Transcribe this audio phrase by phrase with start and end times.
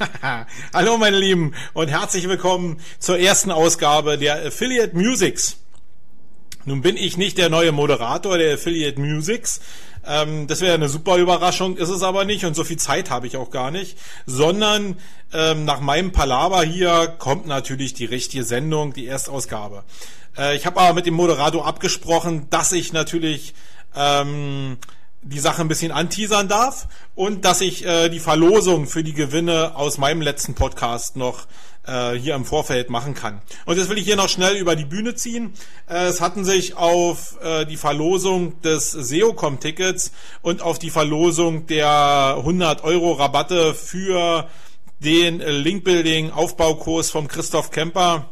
[0.72, 5.58] Hallo meine Lieben und herzlich willkommen zur ersten Ausgabe der Affiliate Musics.
[6.64, 9.60] Nun bin ich nicht der neue Moderator der Affiliate Musics.
[10.06, 13.26] Ähm, das wäre eine super Überraschung, ist es aber nicht und so viel Zeit habe
[13.26, 14.96] ich auch gar nicht, sondern
[15.32, 19.84] ähm, nach meinem Palaver hier kommt natürlich die richtige Sendung, die Erstausgabe.
[20.38, 23.54] Äh, ich habe aber mit dem Moderator abgesprochen, dass ich natürlich
[23.94, 24.78] ähm,
[25.22, 29.76] die Sache ein bisschen anteasern darf und dass ich äh, die Verlosung für die Gewinne
[29.76, 31.46] aus meinem letzten Podcast noch
[31.86, 33.42] äh, hier im Vorfeld machen kann.
[33.66, 35.52] Und jetzt will ich hier noch schnell über die Bühne ziehen.
[35.88, 42.36] Äh, es hatten sich auf äh, die Verlosung des SEOCom-Tickets und auf die Verlosung der
[42.38, 44.48] 100 Euro Rabatte für
[45.00, 48.30] den Linkbuilding-Aufbaukurs vom Christoph Kemper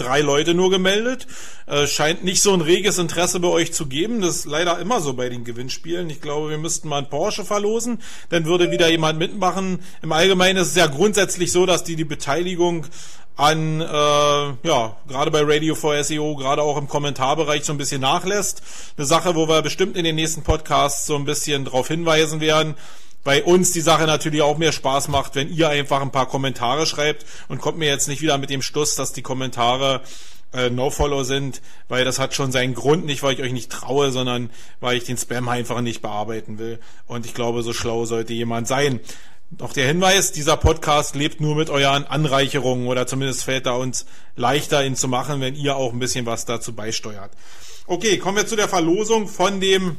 [0.00, 1.26] drei Leute nur gemeldet.
[1.66, 4.20] Äh, scheint nicht so ein reges Interesse bei euch zu geben.
[4.20, 6.08] Das ist leider immer so bei den Gewinnspielen.
[6.10, 8.00] Ich glaube, wir müssten mal einen Porsche verlosen.
[8.30, 9.80] Dann würde wieder jemand mitmachen.
[10.02, 12.86] Im Allgemeinen ist es ja grundsätzlich so, dass die die Beteiligung
[13.36, 18.00] an, äh, ja, gerade bei Radio for SEO, gerade auch im Kommentarbereich so ein bisschen
[18.00, 18.62] nachlässt.
[18.96, 22.74] Eine Sache, wo wir bestimmt in den nächsten Podcasts so ein bisschen darauf hinweisen werden
[23.28, 26.86] bei uns die Sache natürlich auch mehr Spaß macht, wenn ihr einfach ein paar Kommentare
[26.86, 30.00] schreibt und kommt mir jetzt nicht wieder mit dem Stuss, dass die Kommentare
[30.54, 34.12] äh, No-Follow sind, weil das hat schon seinen Grund, nicht weil ich euch nicht traue,
[34.12, 34.48] sondern
[34.80, 36.78] weil ich den Spam einfach nicht bearbeiten will.
[37.06, 38.98] Und ich glaube, so schlau sollte jemand sein.
[39.58, 44.06] Noch der Hinweis, dieser Podcast lebt nur mit euren Anreicherungen oder zumindest fällt da uns
[44.36, 47.32] leichter, ihn zu machen, wenn ihr auch ein bisschen was dazu beisteuert.
[47.86, 49.98] Okay, kommen wir zu der Verlosung von dem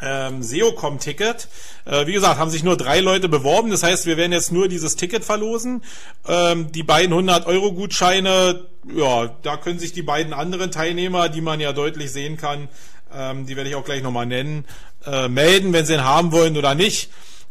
[0.00, 1.48] ähm, SEOCom-Ticket.
[1.84, 3.70] Äh, wie gesagt, haben sich nur drei Leute beworben.
[3.70, 5.82] Das heißt, wir werden jetzt nur dieses Ticket verlosen.
[6.26, 11.72] Ähm, die beiden 100-Euro-Gutscheine, ja, da können sich die beiden anderen Teilnehmer, die man ja
[11.72, 12.68] deutlich sehen kann,
[13.14, 14.64] ähm, die werde ich auch gleich nochmal nennen,
[15.06, 17.10] äh, melden, wenn sie ihn haben wollen oder nicht.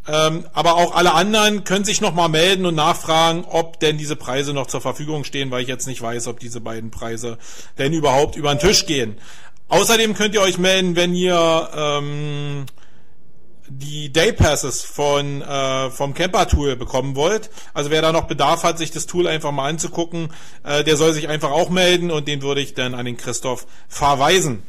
[0.09, 4.53] Ähm, aber auch alle anderen können sich nochmal melden und nachfragen, ob denn diese Preise
[4.53, 7.37] noch zur Verfügung stehen, weil ich jetzt nicht weiß, ob diese beiden Preise
[7.77, 9.17] denn überhaupt über den Tisch gehen.
[9.69, 12.65] Außerdem könnt ihr euch melden, wenn ihr ähm,
[13.69, 17.49] die Day Passes von äh, vom Camper Tool bekommen wollt.
[17.73, 20.29] Also wer da noch Bedarf hat, sich das Tool einfach mal anzugucken,
[20.63, 23.67] äh, der soll sich einfach auch melden und den würde ich dann an den Christoph
[23.89, 24.63] verweisen.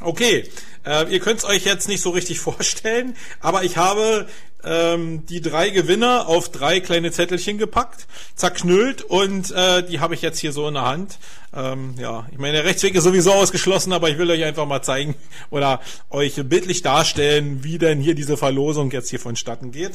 [0.00, 0.48] Okay,
[0.84, 4.26] äh, ihr könnt es euch jetzt nicht so richtig vorstellen, aber ich habe
[4.64, 10.22] ähm, die drei Gewinner auf drei kleine Zettelchen gepackt, zerknüllt und äh, die habe ich
[10.22, 11.18] jetzt hier so in der Hand.
[11.54, 14.82] Ähm, ja, ich meine, der Rechtsweg ist sowieso ausgeschlossen, aber ich will euch einfach mal
[14.82, 15.14] zeigen
[15.50, 15.80] oder
[16.10, 19.92] euch bildlich darstellen, wie denn hier diese Verlosung jetzt hier vonstatten geht.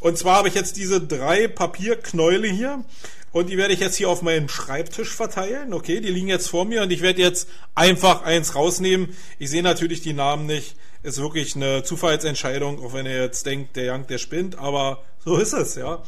[0.00, 2.84] Und zwar habe ich jetzt diese drei Papierknäule hier
[3.32, 5.72] und die werde ich jetzt hier auf meinem Schreibtisch verteilen.
[5.72, 9.08] Okay, die liegen jetzt vor mir und ich werde jetzt einfach eins rausnehmen.
[9.38, 10.76] Ich sehe natürlich die Namen nicht.
[11.02, 15.36] Ist wirklich eine Zufallsentscheidung, auch wenn ihr jetzt denkt, der Young, der spinnt, aber so
[15.36, 16.02] ist es, ja.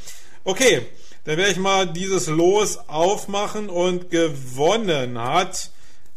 [0.44, 0.86] Okay,
[1.24, 5.70] dann werde ich mal dieses Los aufmachen und gewonnen hat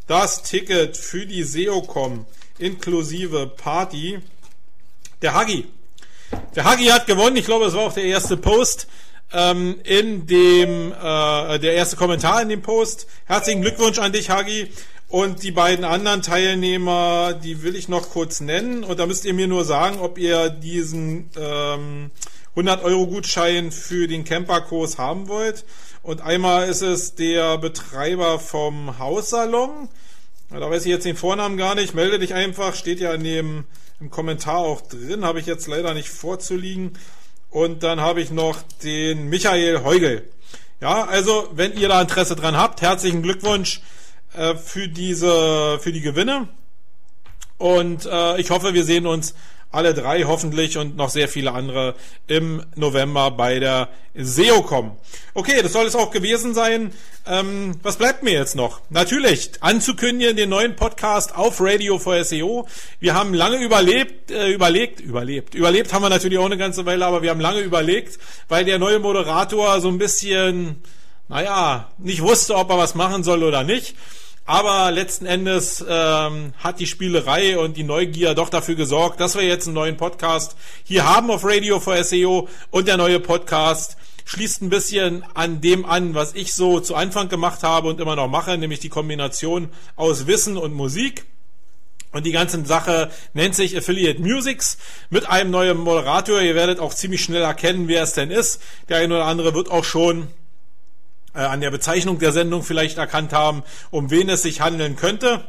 [0.08, 2.26] das Ticket für die SEOCom
[2.60, 4.20] inklusive Party
[5.22, 5.68] der Hagi.
[6.56, 8.88] Der Hagi hat gewonnen, ich glaube, es war auch der erste Post
[9.34, 13.08] ähm, in dem äh, der erste Kommentar in dem Post.
[13.26, 14.72] Herzlichen Glückwunsch an dich, Hagi.
[15.10, 18.84] Und die beiden anderen Teilnehmer, die will ich noch kurz nennen.
[18.84, 22.12] Und da müsst ihr mir nur sagen, ob ihr diesen ähm,
[22.52, 25.64] 100 Euro Gutschein für den Camperkurs haben wollt.
[26.04, 29.88] Und einmal ist es der Betreiber vom Haussalon.
[30.50, 31.94] Da weiß ich jetzt den Vornamen gar nicht.
[31.94, 32.76] Melde dich einfach.
[32.76, 33.66] Steht ja in dem
[34.00, 35.24] im Kommentar auch drin.
[35.24, 36.98] Habe ich jetzt leider nicht vorzuliegen.
[37.50, 40.28] Und dann habe ich noch den Michael Heugel.
[40.82, 43.82] Ja, also wenn ihr da Interesse dran habt, herzlichen Glückwunsch
[44.38, 46.48] äh, für diese, für die Gewinne.
[47.58, 49.34] Und äh, ich hoffe, wir sehen uns
[49.72, 51.96] alle drei hoffentlich und noch sehr viele andere
[52.28, 54.98] im November bei der SEOCom.
[55.34, 56.94] Okay, das soll es auch gewesen sein.
[57.26, 58.82] Ähm, was bleibt mir jetzt noch?
[58.90, 62.68] Natürlich anzukündigen den neuen Podcast auf Radio for SEO.
[63.00, 67.06] Wir haben lange überlebt, äh, überlegt, überlebt, überlebt haben wir natürlich auch eine ganze Weile,
[67.06, 70.82] aber wir haben lange überlegt, weil der neue Moderator so ein bisschen,
[71.28, 73.96] naja, nicht wusste, ob er was machen soll oder nicht.
[74.50, 79.44] Aber letzten Endes ähm, hat die Spielerei und die Neugier doch dafür gesorgt, dass wir
[79.44, 80.56] jetzt einen neuen Podcast
[80.86, 85.86] hier haben auf Radio for SEO und der neue Podcast schließt ein bisschen an dem
[85.86, 89.70] an, was ich so zu Anfang gemacht habe und immer noch mache, nämlich die Kombination
[89.98, 91.26] aus Wissen und Musik.
[92.14, 94.78] Und die ganze Sache nennt sich Affiliate Musics
[95.10, 96.40] mit einem neuen Moderator.
[96.40, 98.62] Ihr werdet auch ziemlich schnell erkennen, wer es denn ist.
[98.88, 100.30] Der eine oder andere wird auch schon
[101.38, 105.46] äh, an der Bezeichnung der Sendung vielleicht erkannt haben, um wen es sich handeln könnte.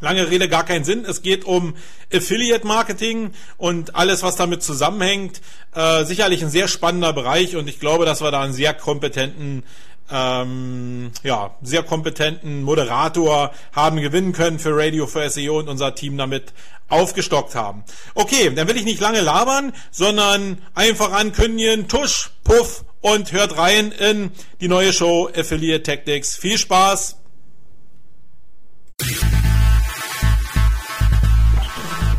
[0.00, 1.04] Lange Rede, gar keinen Sinn.
[1.04, 1.74] Es geht um
[2.14, 5.40] Affiliate Marketing und alles, was damit zusammenhängt.
[5.74, 9.64] Äh, sicherlich ein sehr spannender Bereich und ich glaube, dass wir da einen sehr kompetenten
[10.10, 16.16] ähm, ja, sehr kompetenten Moderator haben gewinnen können für Radio for SEO und unser Team
[16.16, 16.54] damit
[16.88, 17.84] aufgestockt haben.
[18.14, 23.92] Okay, dann will ich nicht lange labern, sondern einfach ankündigen, tusch, puff und hört rein
[23.92, 24.30] in
[24.60, 26.36] die neue Show Affiliate Tactics.
[26.36, 27.16] Viel Spaß!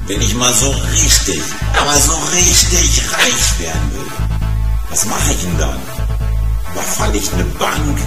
[0.08, 1.42] Wenn ich mal so richtig,
[1.80, 4.12] aber so richtig reich werden will,
[4.90, 5.80] was mache ich denn dann?
[6.72, 8.00] Überfalle ich eine Bank?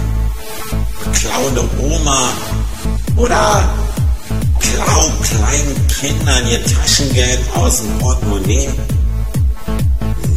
[1.13, 2.29] Klaue eine Oma?
[3.15, 3.73] Oder
[4.59, 8.69] klau kleinen Kindern ihr Taschengeld aus dem Portemonnaie?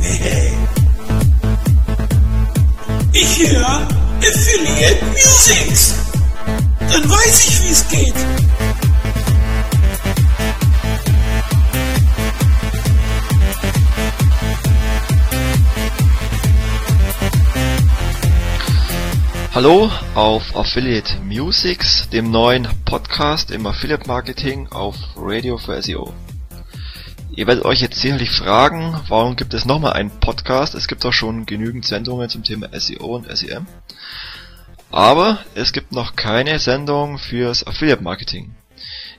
[0.01, 0.66] Nee.
[3.19, 5.95] Ich höre Affiliate Musics.
[6.81, 8.15] Dann weiß ich, wie es geht.
[19.55, 26.13] Hallo auf Affiliate Musics, dem neuen Podcast im Affiliate Marketing auf Radio for SEO.
[27.37, 30.75] Ihr werdet euch jetzt sicherlich fragen, warum gibt es nochmal einen Podcast?
[30.75, 33.67] Es gibt doch schon genügend Sendungen zum Thema SEO und SEM.
[34.91, 38.55] Aber es gibt noch keine Sendung fürs Affiliate Marketing.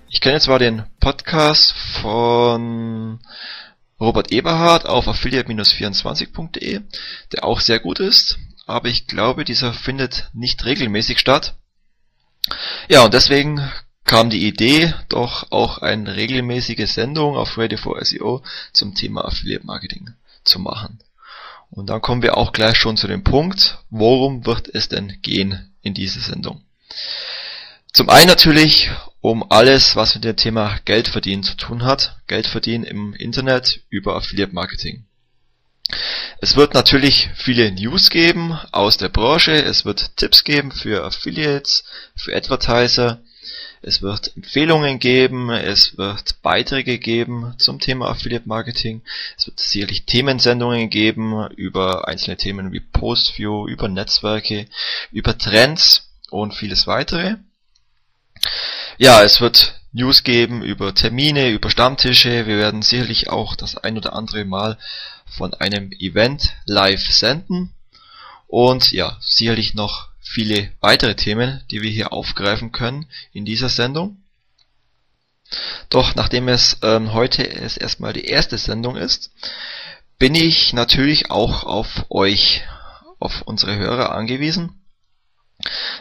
[0.10, 3.19] Ich kenne zwar den Podcast von
[4.00, 6.81] Robert Eberhard auf affiliate-24.de,
[7.34, 11.56] der auch sehr gut ist, aber ich glaube, dieser findet nicht regelmäßig statt.
[12.90, 13.62] Ja, und deswegen
[14.07, 18.42] kam die Idee, doch auch eine regelmäßige Sendung auf Radio 4 SEO
[18.74, 20.12] zum Thema Affiliate Marketing
[20.44, 21.00] zu machen.
[21.69, 25.75] Und dann kommen wir auch gleich schon zu dem Punkt, worum wird es denn gehen
[25.81, 26.63] in dieser Sendung.
[27.92, 28.89] Zum einen natürlich
[29.19, 32.18] um alles, was mit dem Thema Geld verdienen zu tun hat.
[32.27, 35.06] Geld verdienen im Internet über Affiliate Marketing.
[36.39, 41.83] Es wird natürlich viele News geben aus der Branche, es wird Tipps geben für Affiliates,
[42.15, 43.21] für Advertiser,
[43.81, 49.01] es wird Empfehlungen geben, es wird Beiträge geben zum Thema Affiliate Marketing,
[49.38, 54.68] es wird sicherlich Themensendungen geben über einzelne Themen wie Postview, über Netzwerke,
[55.12, 57.35] über Trends und vieles weitere.
[58.97, 62.45] Ja, es wird News geben über Termine, über Stammtische.
[62.45, 64.77] Wir werden sicherlich auch das ein oder andere Mal
[65.25, 67.74] von einem Event live senden
[68.47, 74.24] und ja, sicherlich noch viele weitere Themen, die wir hier aufgreifen können in dieser Sendung.
[75.89, 79.31] Doch nachdem es ähm, heute es erstmal die erste Sendung ist,
[80.19, 82.63] bin ich natürlich auch auf euch,
[83.19, 84.81] auf unsere Hörer angewiesen.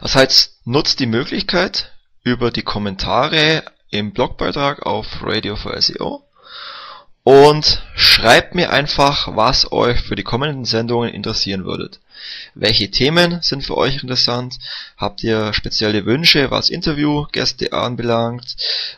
[0.00, 1.92] Das heißt, nutzt die Möglichkeit
[2.22, 6.26] über die Kommentare im Blogbeitrag auf Radio for SEO
[7.22, 12.00] und schreibt mir einfach, was euch für die kommenden Sendungen interessieren würdet.
[12.54, 14.58] Welche Themen sind für euch interessant?
[14.96, 18.56] Habt ihr spezielle Wünsche, was Interviewgäste anbelangt?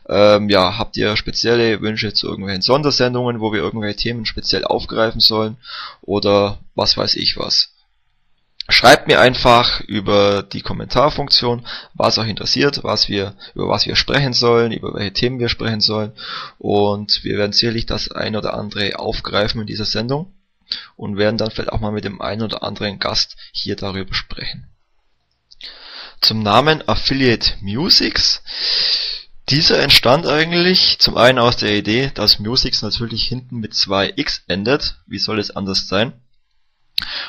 [0.09, 5.21] Ähm, ja, habt ihr spezielle Wünsche zu irgendwelchen Sondersendungen, wo wir irgendwelche Themen speziell aufgreifen
[5.21, 5.57] sollen?
[6.03, 7.71] Oder was weiß ich was?
[8.71, 14.35] Schreibt mir einfach über die Kommentarfunktion, was euch interessiert, was wir, über was wir sprechen
[14.35, 16.13] sollen, über welche Themen wir sprechen sollen.
[16.59, 20.35] Und wir werden sicherlich das ein oder andere aufgreifen in dieser Sendung
[20.97, 24.69] und werden dann vielleicht auch mal mit dem einen oder anderen Gast hier darüber sprechen.
[26.21, 28.43] Zum Namen Affiliate Musics.
[29.49, 34.43] Dieser entstand eigentlich zum einen aus der Idee, dass Musics natürlich hinten mit zwei X
[34.47, 34.97] endet.
[35.07, 36.13] Wie soll es anders sein?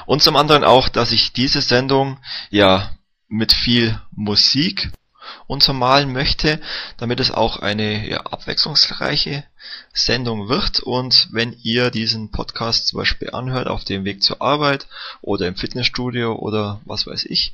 [0.06, 2.96] Und zum anderen auch, dass ich diese Sendung ja
[3.28, 4.92] mit viel Musik
[5.48, 6.60] untermalen möchte,
[6.98, 9.44] damit es auch eine ja, abwechslungsreiche
[9.94, 10.80] Sendung wird.
[10.80, 14.88] Und wenn ihr diesen Podcast zum Beispiel anhört auf dem Weg zur Arbeit
[15.22, 17.54] oder im Fitnessstudio oder was weiß ich,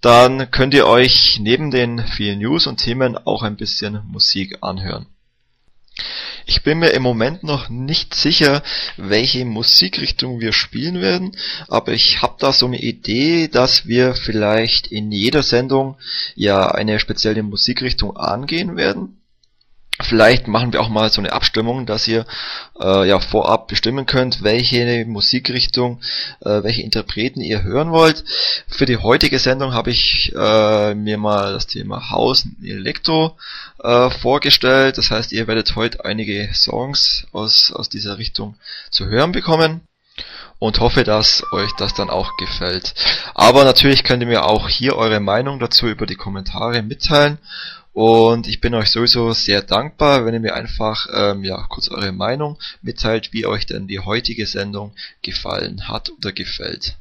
[0.00, 5.06] dann könnt ihr euch neben den vielen News und Themen auch ein bisschen Musik anhören.
[6.50, 8.62] Ich bin mir im Moment noch nicht sicher,
[8.96, 11.36] welche Musikrichtung wir spielen werden,
[11.68, 15.98] aber ich habe da so eine Idee, dass wir vielleicht in jeder Sendung
[16.36, 19.20] ja eine spezielle Musikrichtung angehen werden.
[20.00, 22.24] Vielleicht machen wir auch mal so eine Abstimmung, dass ihr
[22.80, 26.00] äh, ja vorab bestimmen könnt, welche Musikrichtung,
[26.40, 28.22] äh, welche Interpreten ihr hören wollt.
[28.68, 33.36] Für die heutige Sendung habe ich äh, mir mal das Thema House und Elektro
[33.82, 34.98] äh, vorgestellt.
[34.98, 38.54] Das heißt, ihr werdet heute einige Songs aus, aus dieser Richtung
[38.92, 39.80] zu hören bekommen.
[40.60, 42.92] und hoffe, dass euch das dann auch gefällt.
[43.34, 47.38] Aber natürlich könnt ihr mir auch hier eure Meinung dazu über die Kommentare mitteilen
[47.98, 52.12] und ich bin euch sowieso sehr dankbar, wenn ihr mir einfach ähm, ja, kurz eure
[52.12, 56.96] Meinung mitteilt, wie euch denn die heutige Sendung gefallen hat oder gefällt.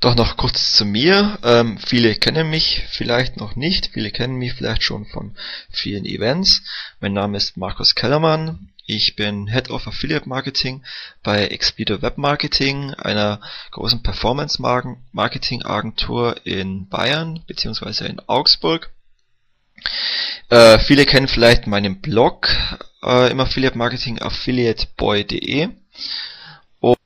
[0.00, 1.38] Doch noch kurz zu mir.
[1.42, 3.90] Ähm, viele kennen mich vielleicht noch nicht.
[3.92, 5.36] Viele kennen mich vielleicht schon von
[5.70, 6.62] vielen Events.
[7.00, 8.70] Mein Name ist Markus Kellermann.
[8.86, 10.82] Ich bin Head of Affiliate Marketing
[11.22, 14.62] bei Expeditor Web Marketing, einer großen Performance
[15.12, 18.06] Marketing Agentur in Bayern bzw.
[18.06, 18.90] in Augsburg.
[20.48, 22.48] Äh, viele kennen vielleicht meinen Blog
[23.02, 25.68] äh, im Affiliate Marketing affiliateboy.de.
[26.80, 26.98] Und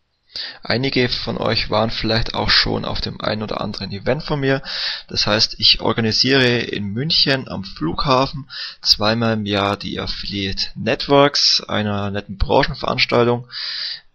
[0.62, 4.62] einige von euch waren vielleicht auch schon auf dem ein oder anderen Event von mir.
[5.08, 8.50] Das heißt, ich organisiere in München am Flughafen
[8.82, 13.48] zweimal im Jahr die Affiliate Networks, einer netten Branchenveranstaltung,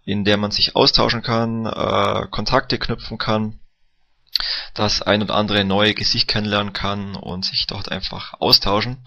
[0.05, 3.59] in der man sich austauschen kann, äh, Kontakte knüpfen kann
[4.73, 8.97] das ein oder andere neue Gesicht kennenlernen kann und sich dort einfach austauschen.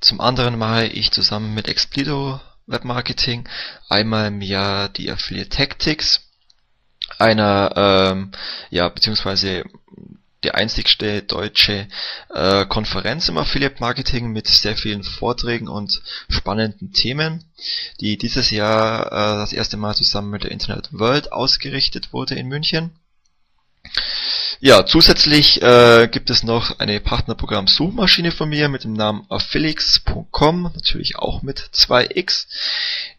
[0.00, 3.48] Zum anderen mache ich zusammen mit Explido Webmarketing
[3.88, 6.20] einmal im Jahr die Affiliate Tactics,
[7.18, 8.32] einer ähm,
[8.70, 9.64] ja beziehungsweise
[10.44, 11.88] die einzigste deutsche
[12.32, 17.44] äh, Konferenz im Affiliate Marketing mit sehr vielen Vorträgen und spannenden Themen,
[18.00, 22.46] die dieses Jahr äh, das erste Mal zusammen mit der Internet World ausgerichtet wurde in
[22.46, 22.92] München.
[24.60, 31.16] Ja, zusätzlich äh, gibt es noch eine Partnerprogramm-Suchmaschine von mir mit dem Namen affiliates.com, natürlich
[31.16, 32.46] auch mit 2x,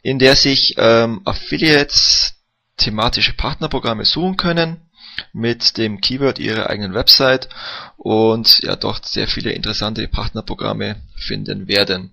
[0.02, 2.34] in der sich ähm, Affiliates
[2.76, 4.89] thematische Partnerprogramme suchen können
[5.34, 7.50] mit dem Keyword ihrer eigenen Website
[7.98, 12.12] und ja dort sehr viele interessante Partnerprogramme finden werden.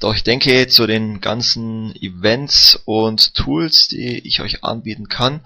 [0.00, 5.40] Doch ich denke, zu den ganzen Events und Tools, die ich euch anbieten kann,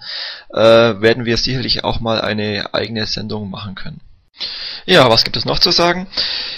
[0.49, 4.01] äh, werden wir sicherlich auch mal eine eigene Sendung machen können.
[4.85, 6.07] Ja, was gibt es noch zu sagen?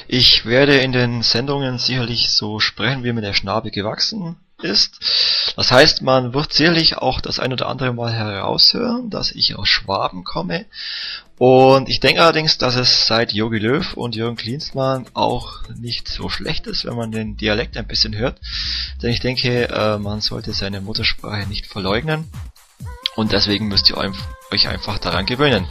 [0.07, 4.99] Ich werde in den Sendungen sicherlich so sprechen, wie mir der Schnabel gewachsen ist.
[5.55, 9.67] Das heißt, man wird sicherlich auch das ein oder andere Mal heraushören, dass ich aus
[9.67, 10.65] Schwaben komme.
[11.37, 16.29] Und ich denke allerdings, dass es seit Jogi Löw und Jürgen Klinsmann auch nicht so
[16.29, 18.39] schlecht ist, wenn man den Dialekt ein bisschen hört.
[19.01, 22.29] Denn ich denke, äh, man sollte seine Muttersprache nicht verleugnen.
[23.15, 25.67] Und deswegen müsst ihr euch einfach daran gewöhnen.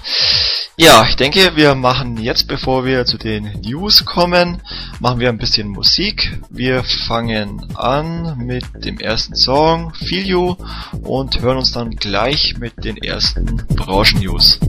[0.78, 4.62] Ja, ich denke, wir machen jetzt, bevor wir zu den News kommen,
[5.00, 6.40] machen wir ein bisschen Musik.
[6.48, 10.56] Wir fangen an mit dem ersten Song, Feel You,
[11.02, 14.60] und hören uns dann gleich mit den ersten Branchen-News.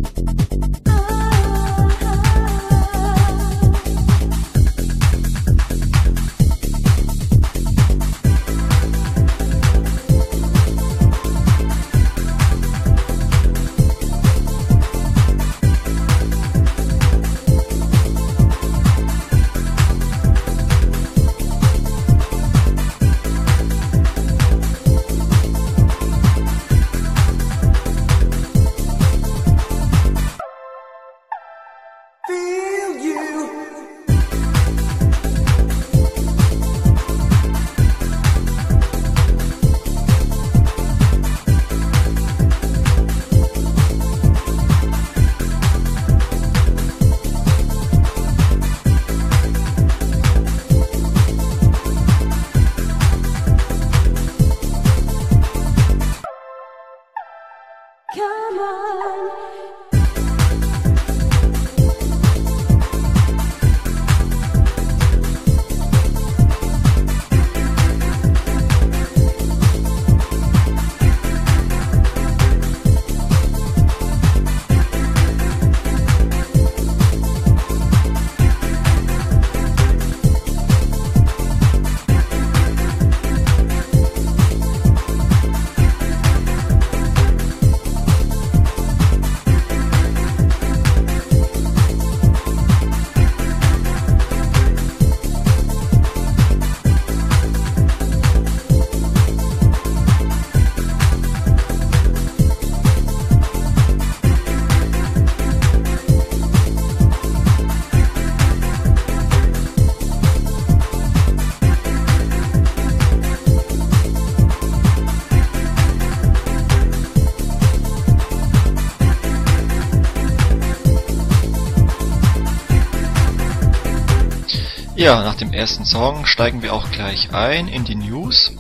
[125.03, 128.53] Ja, nach dem ersten Song steigen wir auch gleich ein in die News.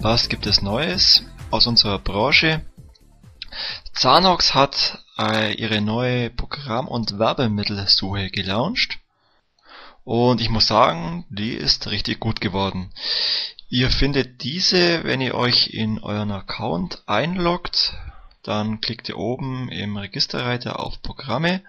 [0.00, 2.60] Was gibt es Neues aus unserer Branche?
[3.94, 8.98] Zanox hat äh, ihre neue Programm- und Werbemittelsuche gelauncht.
[10.04, 12.92] Und ich muss sagen, die ist richtig gut geworden.
[13.70, 17.94] Ihr findet diese, wenn ihr euch in euren Account einloggt,
[18.42, 21.62] dann klickt ihr oben im Registerreiter auf Programme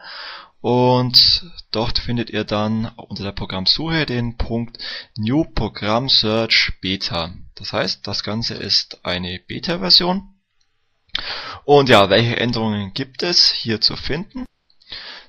[0.62, 4.78] und dort findet ihr dann unter der Programmsuche den Punkt
[5.16, 7.34] New Program Search Beta.
[7.56, 10.36] Das heißt, das Ganze ist eine Beta-Version.
[11.66, 14.46] Und ja, welche Änderungen gibt es hier zu finden?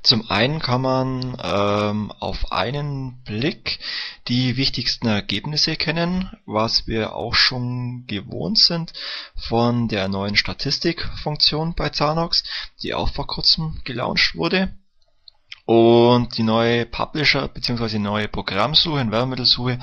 [0.02, 3.80] Zum einen kann man ähm, auf einen Blick
[4.28, 8.94] die wichtigsten Ergebnisse kennen, was wir auch schon gewohnt sind
[9.36, 12.44] von der neuen Statistikfunktion bei Zanox,
[12.82, 14.74] die auch vor kurzem gelauncht wurde.
[15.70, 18.00] Und die neue Publisher bzw.
[18.00, 19.78] neue Programmsuche und Werbemittelsuche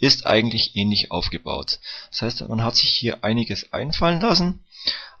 [0.00, 1.78] ist eigentlich ähnlich aufgebaut.
[2.10, 4.64] Das heißt, man hat sich hier einiges einfallen lassen.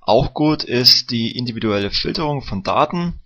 [0.00, 3.20] Auch gut ist die individuelle Filterung von Daten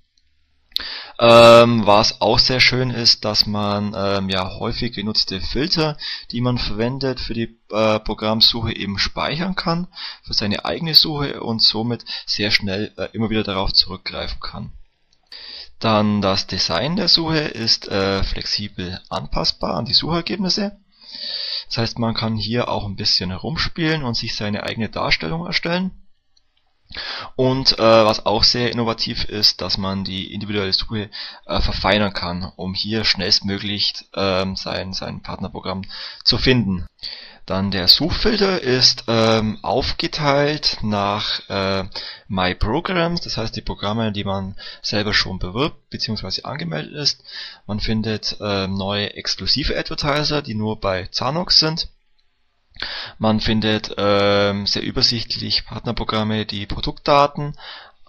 [1.20, 5.96] ähm, was auch sehr schön ist, dass man ähm, ja häufig genutzte Filter,
[6.32, 9.86] die man verwendet für die äh, Programmsuche eben speichern kann
[10.24, 14.72] für seine eigene Suche und somit sehr schnell äh, immer wieder darauf zurückgreifen kann.
[15.80, 20.78] Dann das Design der Suche ist äh, flexibel anpassbar an die Suchergebnisse.
[21.68, 25.90] Das heißt, man kann hier auch ein bisschen herumspielen und sich seine eigene Darstellung erstellen.
[27.40, 31.08] Und äh, was auch sehr innovativ ist, dass man die individuelle Suche
[31.46, 35.84] äh, verfeinern kann, um hier schnellstmöglich ähm, sein, sein Partnerprogramm
[36.22, 36.84] zu finden.
[37.46, 41.84] Dann der Suchfilter ist ähm, aufgeteilt nach äh,
[42.28, 46.42] My Programs, das heißt die Programme, die man selber schon bewirbt bzw.
[46.42, 47.24] angemeldet ist.
[47.66, 51.88] Man findet äh, neue exklusive Advertiser, die nur bei Zanox sind.
[53.18, 57.54] Man findet ähm, sehr übersichtlich Partnerprogramme, die Produktdaten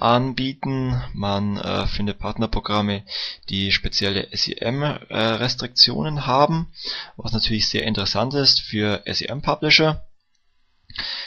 [0.02, 1.02] anbieten.
[1.14, 3.04] Man äh, findet Partnerprogramme,
[3.50, 6.72] die spezielle SEM-Restriktionen äh, haben,
[7.18, 10.06] was natürlich sehr interessant ist für SEM-Publisher.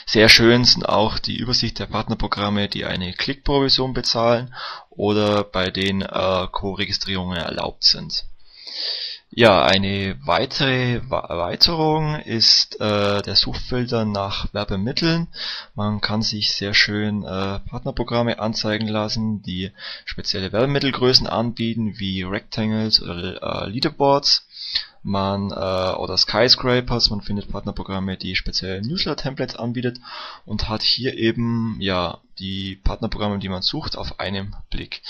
[0.05, 4.53] Sehr schön sind auch die Übersicht der Partnerprogramme, die eine Klickprovision bezahlen
[4.89, 8.25] oder bei denen äh, Co-Registrierungen erlaubt sind.
[9.37, 15.27] Ja, eine weitere Erweiterung ist äh, der Suchfilter nach Werbemitteln.
[15.75, 19.71] Man kann sich sehr schön äh, Partnerprogramme anzeigen lassen, die
[20.05, 24.47] spezielle Werbemittelgrößen anbieten, wie Rectangles oder äh, Leaderboards
[25.03, 29.99] man äh, oder Skyscrapers, man findet Partnerprogramme, die spezielle Newsletter-Templates anbietet
[30.45, 35.01] und hat hier eben ja die Partnerprogramme, die man sucht, auf einem Blick.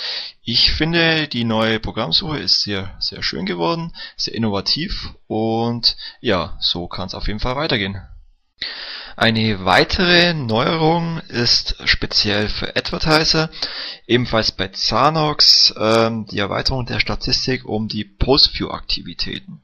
[0.43, 6.87] Ich finde, die neue Programmsuche ist sehr, sehr schön geworden, sehr innovativ und ja, so
[6.87, 8.01] kann es auf jeden Fall weitergehen.
[9.17, 13.49] Eine weitere Neuerung ist speziell für Advertiser,
[14.07, 19.61] ebenfalls bei Zanox, ähm, die Erweiterung der Statistik um die Post-View-Aktivitäten.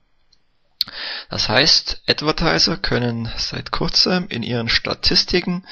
[1.30, 5.66] Das heißt, Advertiser können seit kurzem in ihren Statistiken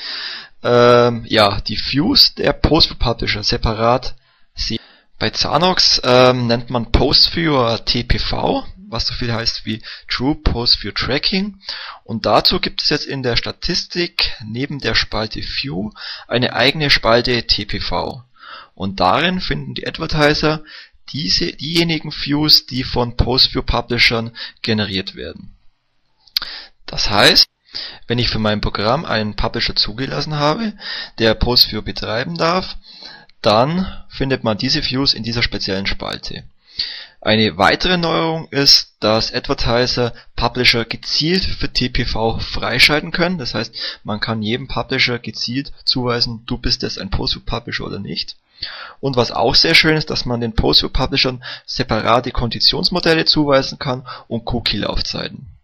[0.63, 4.15] ähm, ja, die Views der Post-Publisher separat
[4.55, 4.79] sehen.
[5.17, 11.59] Bei Zanox ähm, nennt man Post-Viewer TPV, was so viel heißt wie True Post-View Tracking.
[12.03, 15.91] Und dazu gibt es jetzt in der Statistik neben der Spalte View
[16.27, 18.23] eine eigene Spalte TPV.
[18.75, 20.63] Und darin finden die Advertiser
[21.09, 25.55] diese, diejenigen Views, die von Post-View-Publishern generiert werden.
[26.85, 27.48] Das heißt,
[28.07, 30.73] wenn ich für mein Programm einen Publisher zugelassen habe,
[31.19, 32.77] der PostView betreiben darf,
[33.41, 36.43] dann findet man diese Views in dieser speziellen Spalte.
[37.21, 43.37] Eine weitere Neuerung ist, dass Advertiser Publisher gezielt für TPV freischalten können.
[43.37, 43.73] Das heißt,
[44.05, 48.37] man kann jedem Publisher gezielt zuweisen, du bist jetzt ein Postview Publisher oder nicht.
[49.01, 54.05] Und was auch sehr schön ist, dass man den Postview Publishern separate Konditionsmodelle zuweisen kann
[54.27, 55.58] und Cookie-Laufzeiten.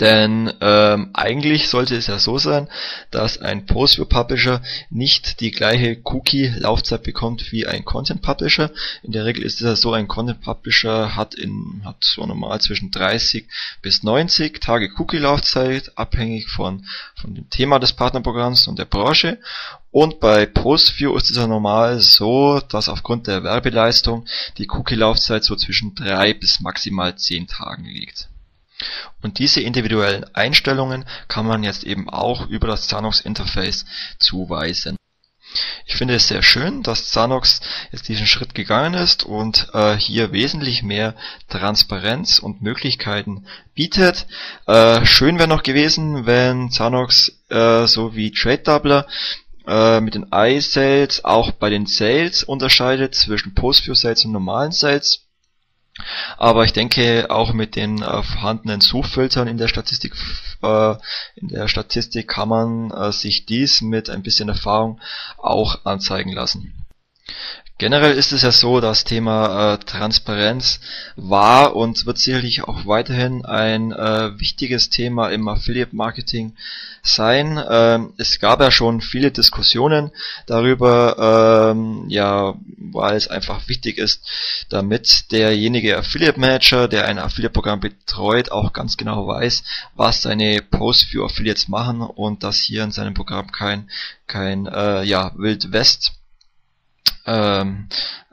[0.00, 2.68] Denn ähm, eigentlich sollte es ja so sein,
[3.10, 8.70] dass ein Postview Publisher nicht die gleiche Cookie-Laufzeit bekommt wie ein Content Publisher.
[9.02, 12.60] In der Regel ist es ja so, ein Content Publisher hat, in, hat so normal
[12.60, 13.46] zwischen 30
[13.82, 19.38] bis 90 Tage Cookie-Laufzeit, abhängig von, von dem Thema des Partnerprogramms und der Branche.
[19.90, 25.54] Und bei Postview ist es ja normal so, dass aufgrund der Werbeleistung die Cookie-Laufzeit so
[25.54, 28.31] zwischen 3 bis maximal 10 Tagen liegt.
[29.22, 33.84] Und diese individuellen Einstellungen kann man jetzt eben auch über das Zanox Interface
[34.18, 34.96] zuweisen.
[35.84, 40.32] Ich finde es sehr schön, dass Zanox jetzt diesen Schritt gegangen ist und äh, hier
[40.32, 41.14] wesentlich mehr
[41.48, 44.26] Transparenz und Möglichkeiten bietet.
[44.66, 49.06] Äh, schön wäre noch gewesen, wenn Zanox äh, so wie Trade Doubler
[49.66, 55.26] äh, mit den iSales auch bei den Sales unterscheidet zwischen Post-View Sales und normalen Sales.
[56.38, 60.14] Aber ich denke auch mit den äh, vorhandenen Suchfiltern in der Statistik
[60.62, 60.94] äh,
[61.36, 65.00] in der Statistik kann man äh, sich dies mit ein bisschen Erfahrung
[65.38, 66.74] auch anzeigen lassen.
[67.82, 70.78] Generell ist es ja so, das Thema äh, Transparenz
[71.16, 76.54] war und wird sicherlich auch weiterhin ein äh, wichtiges Thema im Affiliate Marketing
[77.02, 77.60] sein.
[77.68, 80.12] Ähm, es gab ja schon viele Diskussionen
[80.46, 84.30] darüber, ähm, ja, weil es einfach wichtig ist,
[84.68, 89.64] damit derjenige Affiliate Manager, der ein Affiliate Programm betreut, auch ganz genau weiß,
[89.96, 93.90] was seine Posts für Affiliates machen und dass hier in seinem Programm kein
[94.28, 96.12] kein äh, ja Wild West
[97.26, 97.88] ähm,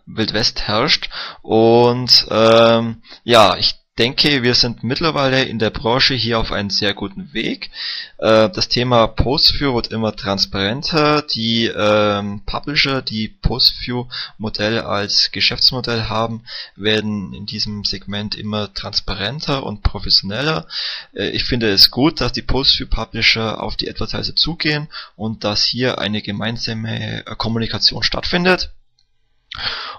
[0.05, 1.09] Wildwest herrscht.
[1.41, 6.93] Und ähm, ja, ich denke, wir sind mittlerweile in der Branche hier auf einem sehr
[6.93, 7.69] guten Weg.
[8.17, 11.21] Äh, das Thema Postview wird immer transparenter.
[11.21, 16.43] Die ähm, Publisher, die Postview-Modell als Geschäftsmodell haben,
[16.77, 20.65] werden in diesem Segment immer transparenter und professioneller.
[21.13, 25.99] Äh, ich finde es gut, dass die Postview-Publisher auf die Advertiser zugehen und dass hier
[25.99, 28.71] eine gemeinsame äh, Kommunikation stattfindet.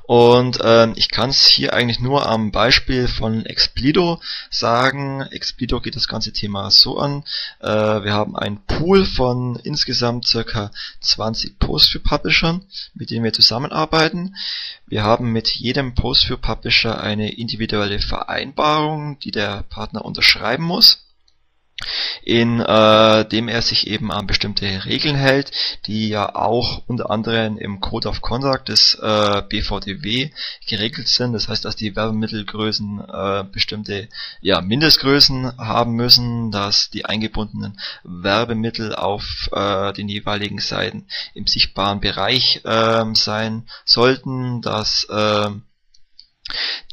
[0.05, 5.23] Und ähm, ich kann es hier eigentlich nur am Beispiel von Explido sagen.
[5.23, 7.25] Explido geht das ganze Thema so an.
[7.61, 12.63] Äh, wir haben einen Pool von insgesamt circa 20 Posts für Publishern,
[12.95, 14.37] mit denen wir zusammenarbeiten.
[14.87, 21.05] Wir haben mit jedem Post für Publisher eine individuelle Vereinbarung, die der Partner unterschreiben muss
[22.23, 25.51] in äh, dem er sich eben an bestimmte Regeln hält,
[25.87, 30.31] die ja auch unter anderem im Code of Conduct des äh, BVDW
[30.69, 31.33] geregelt sind.
[31.33, 34.09] Das heißt, dass die Werbemittelgrößen äh, bestimmte
[34.41, 42.01] ja, Mindestgrößen haben müssen, dass die eingebundenen Werbemittel auf äh, den jeweiligen Seiten im sichtbaren
[42.01, 45.51] Bereich äh, sein sollten, dass äh,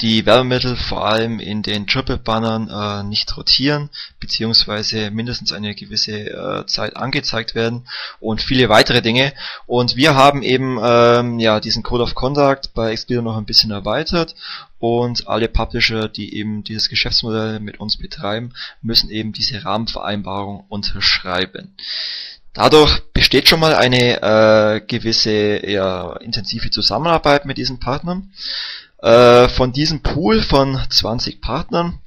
[0.01, 3.89] die Werbemittel vor allem in den Triple-Bannern äh, nicht rotieren,
[4.19, 7.87] beziehungsweise mindestens eine gewisse äh, Zeit angezeigt werden
[8.19, 9.33] und viele weitere Dinge.
[9.65, 13.71] Und wir haben eben ähm, ja diesen Code of Conduct bei Expedia noch ein bisschen
[13.71, 14.35] erweitert
[14.79, 21.75] und alle Publisher, die eben dieses Geschäftsmodell mit uns betreiben, müssen eben diese Rahmenvereinbarung unterschreiben.
[22.53, 28.31] Dadurch besteht schon mal eine äh, gewisse ja, intensive Zusammenarbeit mit diesen Partnern.
[28.99, 31.99] Äh, von diesem Pool von 20 Partnern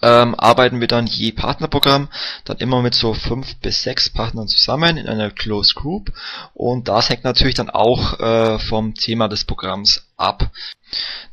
[0.00, 2.08] ähm, arbeiten wir dann je Partnerprogramm
[2.44, 6.12] dann immer mit so fünf bis sechs Partnern zusammen in einer Closed Group.
[6.54, 10.50] Und das hängt natürlich dann auch äh, vom Thema des Programms ab.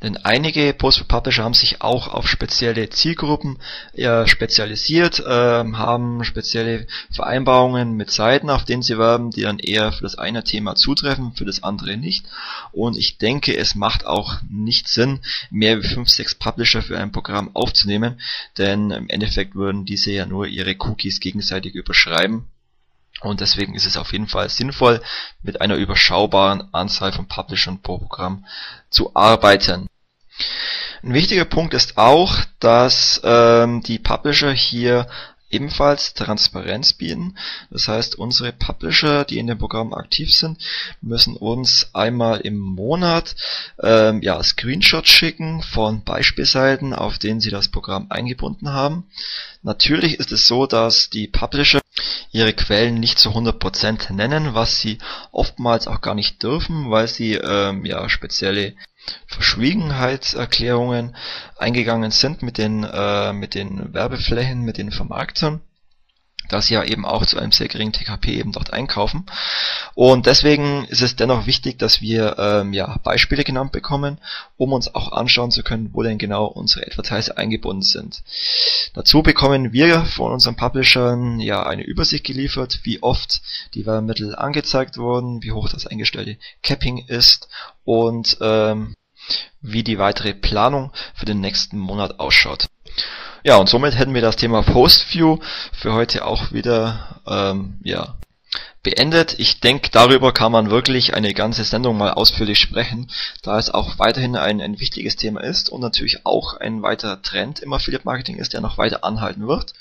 [0.02, 3.58] Denn einige Post-Publisher haben sich auch auf spezielle Zielgruppen
[3.94, 9.92] äh, spezialisiert, äh, haben spezielle Vereinbarungen mit Seiten, auf denen sie werben, die dann eher
[9.92, 12.26] für das eine Thema zutreffen, für das andere nicht.
[12.72, 15.20] Und ich denke, es macht auch nicht Sinn,
[15.50, 18.20] mehr wie 5, 6 Publisher für ein Programm aufzunehmen,
[18.58, 22.46] denn im Endeffekt würden diese ja nur ihre Cookies gegenseitig überschreiben
[23.20, 25.02] und deswegen ist es auf jeden Fall sinnvoll,
[25.42, 28.44] mit einer überschaubaren Anzahl von Publishern pro Programm
[28.90, 29.88] zu arbeiten.
[31.02, 35.08] Ein wichtiger Punkt ist auch, dass ähm, die Publisher hier
[35.48, 37.36] ebenfalls Transparenz bieten.
[37.70, 40.58] Das heißt, unsere Publisher, die in dem Programm aktiv sind,
[41.00, 43.36] müssen uns einmal im Monat
[43.80, 49.06] ähm, ja, Screenshots schicken von Beispielseiten, auf denen sie das Programm eingebunden haben.
[49.62, 51.80] Natürlich ist es so, dass die Publisher
[52.30, 54.98] ihre Quellen nicht zu 100% nennen, was sie
[55.32, 58.74] oftmals auch gar nicht dürfen, weil sie ähm, ja spezielle
[59.26, 61.16] Verschwiegenheitserklärungen
[61.56, 65.60] eingegangen sind mit den äh, mit den Werbeflächen, mit den Vermarktern
[66.48, 69.26] da sie ja eben auch zu einem sehr geringen TKP eben dort einkaufen.
[69.94, 74.18] Und deswegen ist es dennoch wichtig, dass wir ähm, ja, Beispiele genannt bekommen,
[74.56, 78.22] um uns auch anschauen zu können, wo denn genau unsere Advertiser eingebunden sind.
[78.94, 83.42] Dazu bekommen wir von unseren Publishern ja eine Übersicht geliefert, wie oft
[83.74, 87.48] die Werbemittel angezeigt wurden, wie hoch das eingestellte Capping ist
[87.84, 88.94] und ähm,
[89.60, 92.68] wie die weitere Planung für den nächsten Monat ausschaut.
[93.46, 95.38] Ja, und somit hätten wir das Thema Postview
[95.70, 98.16] für heute auch wieder ähm, ja,
[98.82, 99.38] beendet.
[99.38, 103.08] Ich denke, darüber kann man wirklich eine ganze Sendung mal ausführlich sprechen,
[103.42, 107.60] da es auch weiterhin ein, ein wichtiges Thema ist und natürlich auch ein weiterer Trend
[107.60, 109.74] im Affiliate Marketing ist, der noch weiter anhalten wird.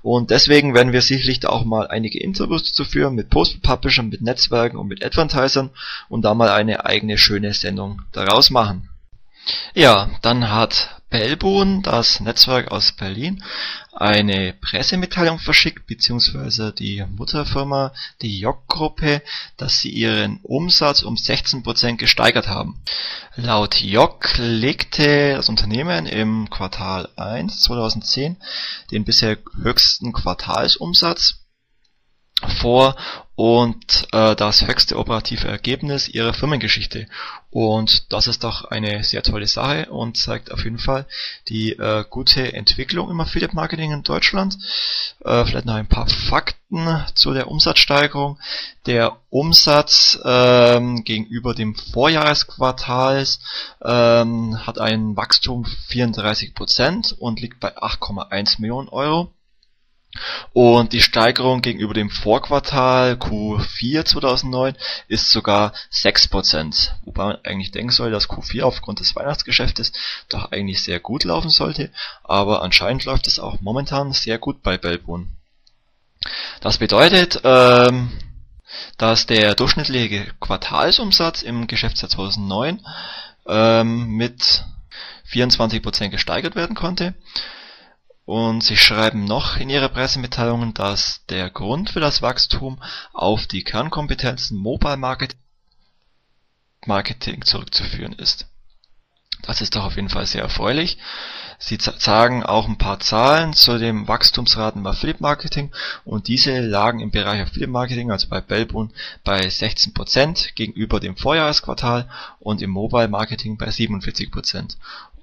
[0.00, 4.22] Und deswegen werden wir sicherlich da auch mal einige Interviews zu führen mit Post-Publishern, mit
[4.22, 5.70] Netzwerken und mit Advertisern
[6.08, 8.88] und da mal eine eigene schöne Sendung daraus machen.
[9.74, 13.42] Ja, dann hat Bellboon, das Netzwerk aus Berlin,
[13.92, 19.22] eine Pressemitteilung verschickt, beziehungsweise die Mutterfirma, die Jock-Gruppe,
[19.56, 22.80] dass sie ihren Umsatz um 16% gesteigert haben.
[23.36, 28.36] Laut Jock legte das Unternehmen im Quartal 1 2010
[28.90, 31.40] den bisher höchsten Quartalsumsatz
[32.46, 32.96] vor
[33.34, 37.06] und äh, das höchste operative Ergebnis ihrer Firmengeschichte.
[37.50, 41.06] Und das ist doch eine sehr tolle Sache und zeigt auf jeden Fall
[41.48, 44.58] die äh, gute Entwicklung im Affiliate Marketing in Deutschland.
[45.24, 48.38] Äh, vielleicht noch ein paar Fakten zu der Umsatzsteigerung.
[48.86, 53.38] Der Umsatz ähm, gegenüber dem Vorjahresquartals
[53.84, 59.30] ähm, hat ein Wachstum 34% und liegt bei 8,1 Millionen Euro.
[60.52, 67.92] Und die Steigerung gegenüber dem Vorquartal Q4 2009 ist sogar 6%, wobei man eigentlich denken
[67.92, 69.92] soll, dass Q4 aufgrund des Weihnachtsgeschäftes
[70.28, 71.90] doch eigentlich sehr gut laufen sollte,
[72.24, 75.28] aber anscheinend läuft es auch momentan sehr gut bei Belbon.
[76.60, 78.10] Das bedeutet, ähm,
[78.96, 82.80] dass der durchschnittliche Quartalsumsatz im Geschäftsjahr 2009
[83.46, 84.64] ähm, mit
[85.30, 87.14] 24% gesteigert werden konnte
[88.28, 92.78] und sie schreiben noch in ihrer Pressemitteilung, dass der Grund für das Wachstum
[93.14, 94.98] auf die Kernkompetenzen Mobile
[96.84, 98.46] Marketing zurückzuführen ist.
[99.40, 100.98] Das ist doch auf jeden Fall sehr erfreulich.
[101.58, 105.72] Sie sagen auch ein paar Zahlen zu den Wachstumsraten bei Affiliate Marketing
[106.04, 108.92] und diese lagen im Bereich Affiliate Marketing, also bei Bellbun,
[109.24, 112.10] bei 16% gegenüber dem Vorjahresquartal
[112.40, 114.76] und im Mobile Marketing bei 47%.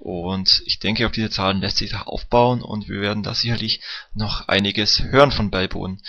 [0.06, 3.80] Und ich denke, auf diese Zahlen lässt sich da aufbauen und wir werden da sicherlich
[4.14, 6.00] noch einiges hören von Bellbun.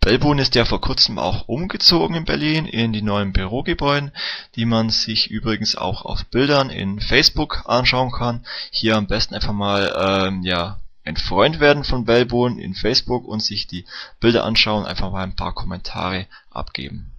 [0.00, 4.12] Bellbun ist ja vor kurzem auch umgezogen in Berlin in die neuen Bürogebäude,
[4.56, 8.44] die man sich übrigens auch auf Bildern in Facebook anschauen kann.
[8.72, 13.38] Hier am besten einfach mal ähm, ja ein Freund werden von Bellbun in Facebook und
[13.38, 13.84] sich die
[14.18, 17.12] Bilder anschauen, einfach mal ein paar Kommentare abgeben.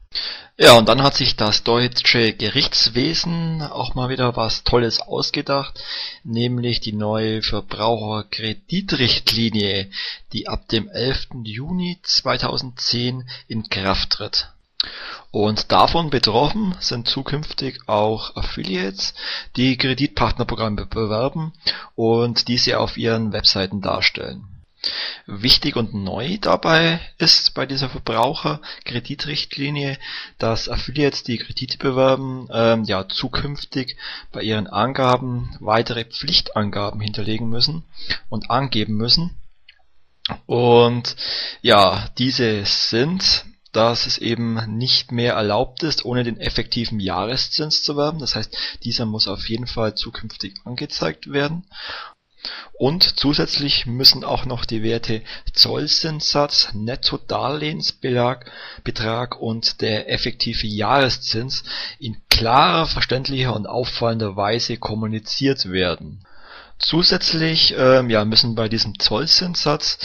[0.59, 5.79] Ja, und dann hat sich das deutsche Gerichtswesen auch mal wieder was Tolles ausgedacht,
[6.23, 9.91] nämlich die neue Verbraucherkreditrichtlinie,
[10.33, 11.27] die ab dem 11.
[11.43, 14.49] Juni 2010 in Kraft tritt.
[15.29, 19.13] Und davon betroffen sind zukünftig auch Affiliates,
[19.57, 21.53] die Kreditpartnerprogramme bewerben
[21.95, 24.56] und diese auf ihren Webseiten darstellen
[25.25, 29.97] Wichtig und neu dabei ist bei dieser Verbraucherkreditrichtlinie,
[30.37, 33.97] dass Affiliates, die Kredite bewerben, ähm, ja zukünftig
[34.31, 37.83] bei ihren Angaben weitere Pflichtangaben hinterlegen müssen
[38.29, 39.35] und angeben müssen.
[40.45, 41.15] Und
[41.61, 43.45] ja, diese sind
[43.77, 48.17] dass es eben nicht mehr erlaubt ist, ohne den effektiven Jahreszins zu werben.
[48.17, 51.63] Das heißt, dieser muss auf jeden Fall zukünftig angezeigt werden.
[52.73, 55.23] Und zusätzlich müssen auch noch die Werte
[55.53, 61.63] Zollzinssatz, Nettodarlehensbetrag und der effektive Jahreszins
[61.99, 66.19] in klarer, verständlicher und auffallender Weise kommuniziert werden.
[66.79, 69.97] Zusätzlich ähm, ja, müssen bei diesem Zollzinssatz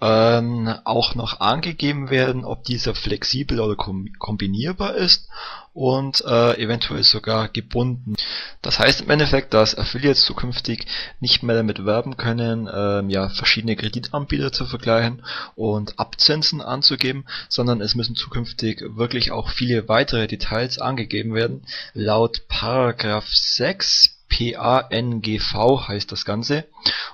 [0.00, 5.28] ähm, auch noch angegeben werden, ob dieser flexibel oder kombinierbar ist
[5.72, 8.14] und äh, eventuell sogar gebunden.
[8.62, 10.86] Das heißt im Endeffekt, dass Affiliates zukünftig
[11.20, 15.22] nicht mehr damit werben können, ähm, ja, verschiedene Kreditanbieter zu vergleichen
[15.56, 21.62] und Abzinsen anzugeben, sondern es müssen zukünftig wirklich auch viele weitere Details angegeben werden.
[21.92, 26.64] Laut Paragraph 6 PANGV heißt das Ganze.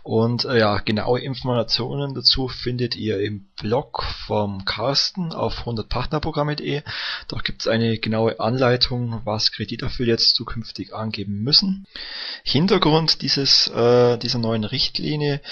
[0.03, 6.83] Und äh, ja, genaue Informationen dazu findet ihr im Blog vom Carsten auf 100partnerprogramme.de.
[7.29, 11.87] Dort gibt es eine genaue Anleitung, was Kreditaffiliates zukünftig angeben müssen.
[12.43, 15.43] Hintergrund dieses, äh, dieser neuen Richtlinie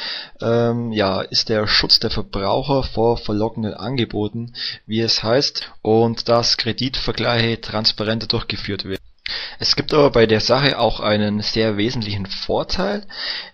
[0.40, 4.54] ähm, ja, ist der Schutz der Verbraucher vor verlockenden Angeboten,
[4.86, 9.07] wie es heißt, und dass Kreditvergleiche transparenter durchgeführt werden.
[9.58, 13.06] Es gibt aber bei der Sache auch einen sehr wesentlichen Vorteil,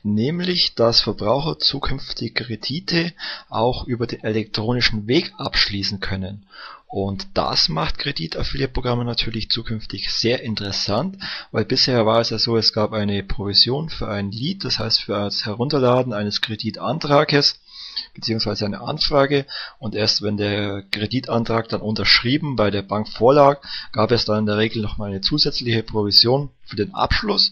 [0.03, 3.13] nämlich dass Verbraucher zukünftig Kredite
[3.49, 6.47] auch über den elektronischen Weg abschließen können.
[6.87, 11.19] Und das macht Kreditaffiliate-Programme natürlich zukünftig sehr interessant,
[11.51, 15.01] weil bisher war es ja so, es gab eine Provision für ein Lead, das heißt
[15.01, 17.59] für das Herunterladen eines Kreditantrages
[18.15, 19.47] beziehungsweise eine Anfrage.
[19.79, 23.61] Und erst wenn der Kreditantrag dann unterschrieben bei der Bank vorlag,
[23.93, 27.51] gab es dann in der Regel nochmal eine zusätzliche Provision für den Abschluss.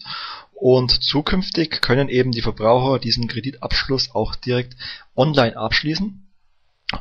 [0.53, 4.75] Und zukünftig können eben die Verbraucher diesen Kreditabschluss auch direkt
[5.15, 6.23] online abschließen.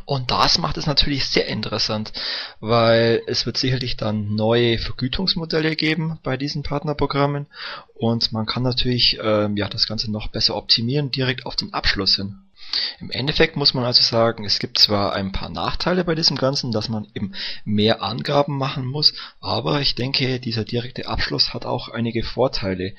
[0.04, 2.12] Und das macht es natürlich sehr interessant,
[2.60, 7.46] weil es wird sicherlich dann neue Vergütungsmodelle geben bei diesen Partnerprogrammen.
[7.94, 12.16] Und man kann natürlich ähm, ja das Ganze noch besser optimieren direkt auf den Abschluss
[12.16, 12.38] hin.
[13.00, 16.72] Im Endeffekt muss man also sagen, es gibt zwar ein paar Nachteile bei diesem Ganzen,
[16.72, 17.32] dass man eben
[17.64, 22.94] mehr Angaben machen muss, aber ich denke, dieser direkte Abschluss hat auch einige Vorteile.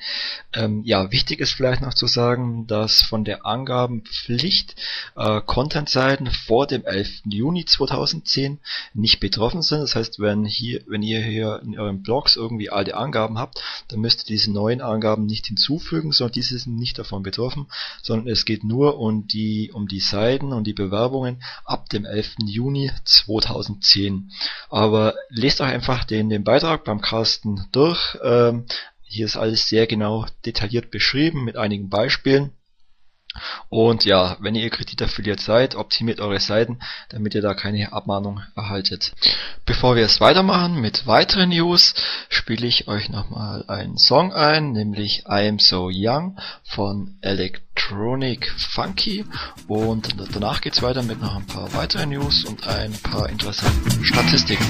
[0.52, 4.76] Ähm, ja, wichtig ist vielleicht noch zu sagen, dass von der Angabenpflicht
[5.16, 7.22] äh, Content-Seiten vor dem 11.
[7.24, 8.58] Juni 2010
[8.92, 9.80] nicht betroffen sind.
[9.80, 14.00] Das heißt, wenn, hier, wenn ihr hier in euren Blogs irgendwie alte Angaben habt, dann
[14.00, 17.66] müsst ihr diese neuen Angaben nicht hinzufügen, sondern diese sind nicht davon betroffen,
[18.02, 22.36] sondern es geht nur um die um die Seiten und die Bewerbungen ab dem 11.
[22.46, 24.30] Juni 2010.
[24.70, 28.18] Aber lest euch einfach den, den Beitrag beim Carsten durch.
[28.22, 28.66] Ähm,
[29.02, 32.52] hier ist alles sehr genau detailliert beschrieben mit einigen Beispielen.
[33.68, 39.12] Und ja, wenn ihr Kreditaffiliat seid, optimiert eure Seiten, damit ihr da keine Abmahnung erhaltet.
[39.66, 41.94] Bevor wir es weitermachen mit weiteren News,
[42.28, 49.24] spiele ich euch nochmal einen Song ein, nämlich I Am So Young von Electronic Funky.
[49.68, 54.66] Und danach geht's weiter mit noch ein paar weiteren News und ein paar interessanten Statistiken.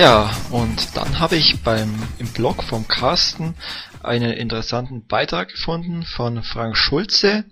[0.00, 3.54] Ja, und dann habe ich beim im Blog vom Carsten
[4.02, 7.44] einen interessanten Beitrag gefunden von Frank Schulze,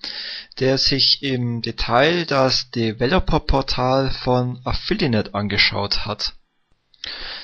[0.59, 6.37] der sich im Detail das Developer-Portal von Affiliate angeschaut hat.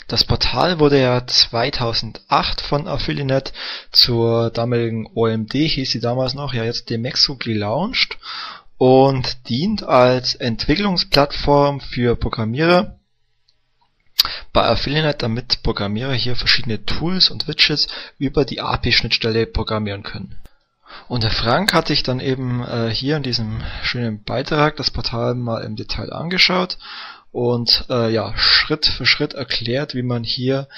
[0.09, 3.53] Das Portal wurde ja 2008 von Affiliate
[3.93, 8.17] zur damaligen OMD, hieß sie damals noch, ja jetzt Demexo gelauncht
[8.79, 12.99] und dient als Entwicklungsplattform für Programmierer
[14.53, 20.37] bei Affiliate, damit Programmierer hier verschiedene Tools und Widgets über die API-Schnittstelle programmieren können.
[21.09, 25.35] Und der Frank hat sich dann eben äh, hier in diesem schönen Beitrag das Portal
[25.35, 26.79] mal im Detail angeschaut
[27.33, 30.69] und äh, ja Schritt für Schritt erklärt, wie man hier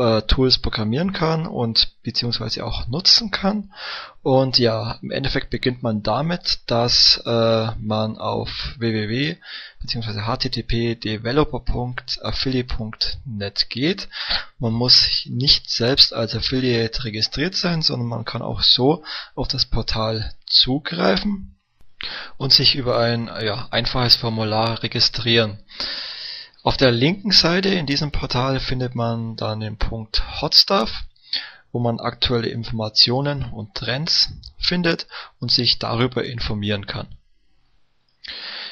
[0.00, 3.72] äh, Tools programmieren kann und beziehungsweise auch nutzen kann.
[4.22, 9.36] Und ja, im Endeffekt beginnt man damit, dass äh, man auf www
[9.80, 14.08] beziehungsweise http developer.affiliate.net geht.
[14.58, 19.04] Man muss nicht selbst als Affiliate registriert sein, sondern man kann auch so
[19.34, 21.56] auf das Portal zugreifen.
[22.38, 25.58] und sich über ein ja, einfaches Formular registrieren.
[26.62, 31.04] Auf der linken Seite in diesem Portal findet man dann den Punkt Hot Stuff,
[31.72, 35.06] wo man aktuelle Informationen und Trends findet
[35.38, 37.06] und sich darüber informieren kann.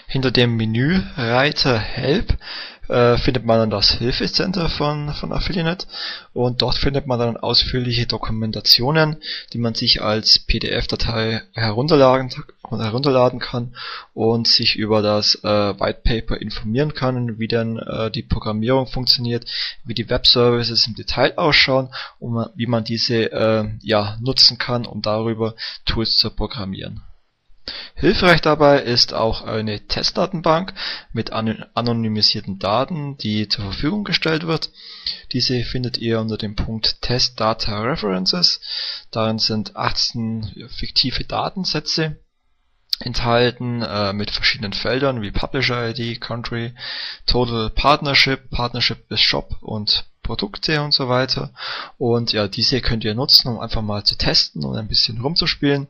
[0.06, 2.36] Hinter dem Menüreiter Help
[2.88, 5.86] äh, findet man dann das Hilfecenter von, von Affiliate
[6.32, 9.16] und dort findet man dann ausführliche Dokumentationen,
[9.52, 12.30] die man sich als PDF-Datei herunterladen,
[12.70, 13.74] herunterladen kann
[14.14, 19.44] und sich über das äh, White Paper informieren kann, wie dann äh, die Programmierung funktioniert,
[19.84, 25.02] wie die Web-Services im Detail ausschauen und wie man diese äh, ja, nutzen kann, um
[25.02, 27.02] darüber Tools zu programmieren.
[27.94, 30.72] Hilfreich dabei ist auch eine Testdatenbank
[31.12, 34.70] mit anonymisierten Daten, die zur Verfügung gestellt wird.
[35.32, 38.60] Diese findet ihr unter dem Punkt Test Data References.
[39.10, 42.18] Darin sind 18 fiktive Datensätze
[43.00, 46.74] enthalten äh, mit verschiedenen Feldern wie Publisher ID, Country,
[47.26, 51.50] Total Partnership, Partnership with Shop und Produkte und so weiter.
[51.96, 55.88] Und ja, diese könnt ihr nutzen, um einfach mal zu testen und ein bisschen rumzuspielen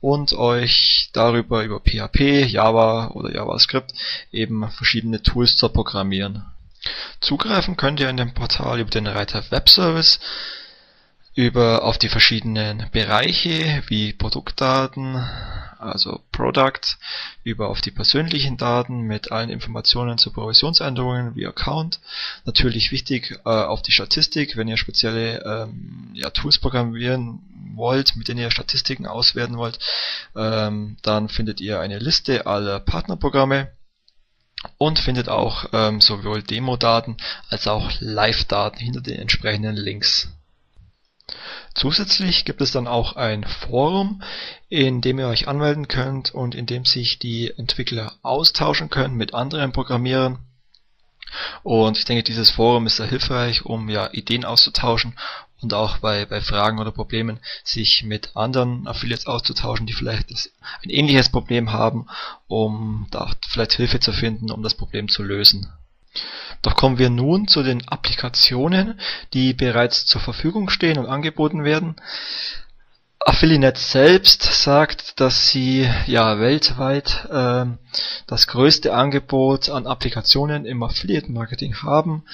[0.00, 3.92] und euch darüber über PHP, Java oder JavaScript
[4.30, 6.44] eben verschiedene Tools zu programmieren.
[7.20, 10.20] Zugreifen könnt ihr in dem Portal über den Reiter Web Service
[11.34, 15.24] über auf die verschiedenen Bereiche wie Produktdaten,
[15.80, 16.96] also Product,
[17.42, 22.00] über auf die persönlichen Daten mit allen Informationen zu Provisionsänderungen wie Account.
[22.44, 27.40] Natürlich wichtig äh, auf die Statistik, wenn ihr spezielle ähm, ja, Tools programmieren
[27.74, 29.78] wollt, mit denen ihr Statistiken auswerten wollt,
[30.36, 33.70] ähm, dann findet ihr eine Liste aller Partnerprogramme
[34.78, 37.16] und findet auch ähm, sowohl Demo-Daten
[37.48, 40.28] als auch Live-Daten hinter den entsprechenden Links.
[41.74, 44.22] Zusätzlich gibt es dann auch ein Forum,
[44.68, 49.34] in dem ihr euch anmelden könnt und in dem sich die Entwickler austauschen können mit
[49.34, 50.38] anderen Programmierern.
[51.62, 55.14] Und ich denke, dieses Forum ist sehr hilfreich, um ja Ideen auszutauschen
[55.60, 60.50] und auch bei, bei Fragen oder Problemen sich mit anderen Affiliates auszutauschen, die vielleicht das,
[60.82, 62.06] ein ähnliches Problem haben,
[62.48, 65.70] um da vielleicht Hilfe zu finden, um das Problem zu lösen.
[66.62, 69.00] Doch kommen wir nun zu den Applikationen,
[69.32, 71.96] die bereits zur Verfügung stehen und angeboten werden.
[73.18, 77.66] Affiliate selbst sagt, dass sie ja weltweit äh,
[78.26, 82.24] das größte Angebot an Applikationen im Affiliate Marketing haben.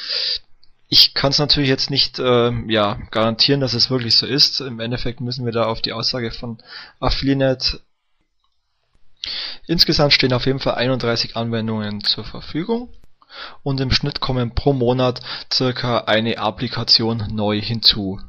[0.89, 4.61] Ich kann es natürlich jetzt nicht äh, ja, garantieren, dass es wirklich so ist.
[4.61, 6.59] Im Endeffekt müssen wir da auf die Aussage von
[7.01, 7.81] Affiliate
[9.67, 12.89] Insgesamt stehen auf jeden Fall 31 Anwendungen zur Verfügung
[13.63, 15.21] und im Schnitt kommen pro Monat
[15.53, 18.21] circa eine Applikation neu hinzu.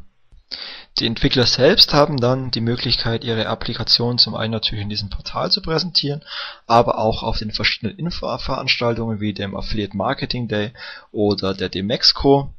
[0.99, 5.51] Die Entwickler selbst haben dann die Möglichkeit ihre Applikation zum einen natürlich in diesem Portal
[5.51, 6.23] zu präsentieren,
[6.65, 10.73] aber auch auf den verschiedenen Infoveranstaltungen wie dem Affiliate Marketing Day
[11.11, 12.53] oder der Demexco.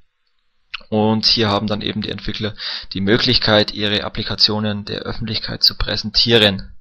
[0.89, 2.55] Und hier haben dann eben die Entwickler
[2.93, 6.73] die Möglichkeit, ihre Applikationen der Öffentlichkeit zu präsentieren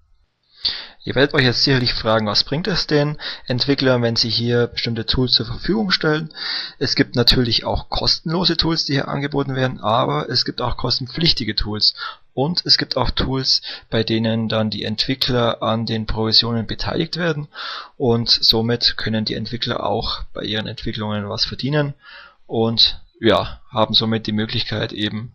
[1.07, 5.05] Ihr werdet euch jetzt sicherlich fragen, was bringt es den Entwicklern, wenn sie hier bestimmte
[5.05, 6.33] Tools zur Verfügung stellen.
[6.79, 11.55] Es gibt natürlich auch kostenlose Tools, die hier angeboten werden, aber es gibt auch kostenpflichtige
[11.55, 11.95] Tools.
[12.33, 17.47] Und es gibt auch Tools, bei denen dann die Entwickler an den Provisionen beteiligt werden
[17.95, 21.93] und somit können die Entwickler auch bei ihren Entwicklungen was verdienen
[22.47, 25.31] und ja, haben somit die Möglichkeit eben,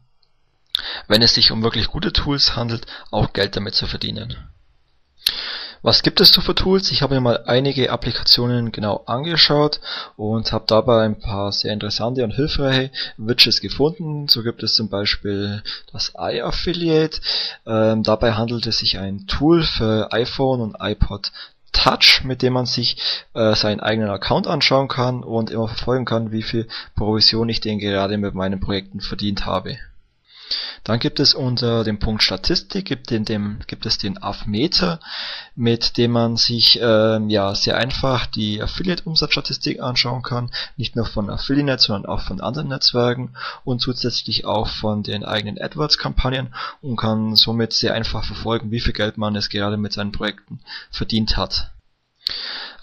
[1.09, 4.37] wenn es sich um wirklich gute Tools handelt, auch Geld damit zu verdienen.
[5.85, 6.93] Was gibt es so für Tools?
[6.93, 9.81] Ich habe mir mal einige Applikationen genau angeschaut
[10.17, 14.29] und habe dabei ein paar sehr interessante und hilfreiche Widgets gefunden.
[14.29, 15.61] So gibt es zum Beispiel
[15.93, 17.21] das iAffiliate.
[17.67, 21.33] Ähm, dabei handelt es sich ein Tool für iPhone und iPod
[21.73, 22.97] Touch, mit dem man sich
[23.35, 27.81] äh, seinen eigenen Account anschauen kann und immer verfolgen kann, wie viel Provision ich denn
[27.81, 29.79] gerade mit meinen Projekten verdient habe.
[30.85, 34.99] Dann gibt es unter dem Punkt Statistik gibt, den, dem, gibt es den Affmeter,
[35.55, 41.31] mit dem man sich ähm, ja sehr einfach die Affiliate-Umsatzstatistik anschauen kann, nicht nur von
[41.31, 47.37] Affiliate, sondern auch von anderen Netzwerken und zusätzlich auch von den eigenen AdWords-Kampagnen und kann
[47.37, 50.61] somit sehr einfach verfolgen, wie viel Geld man es gerade mit seinen Projekten
[50.91, 51.71] verdient hat.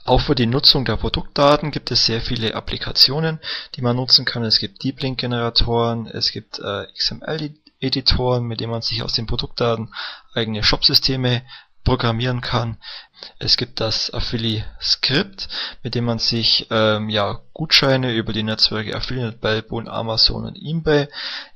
[0.06, 3.39] Auch für die Nutzung der Produktdaten gibt es sehr viele Applikationen,
[3.76, 4.43] die man nutzen kann.
[4.43, 9.14] Es gibt Deep Link Generatoren, es gibt äh, XML Editoren, mit denen man sich aus
[9.14, 9.94] den Produktdaten
[10.34, 11.44] eigene Shopsysteme
[11.84, 12.78] programmieren kann.
[13.40, 15.50] Es gibt das Affili-Skript,
[15.84, 21.08] mit dem man sich ähm, ja, Gutscheine über die Netzwerke Affiliate, Bellbone, Amazon und eBay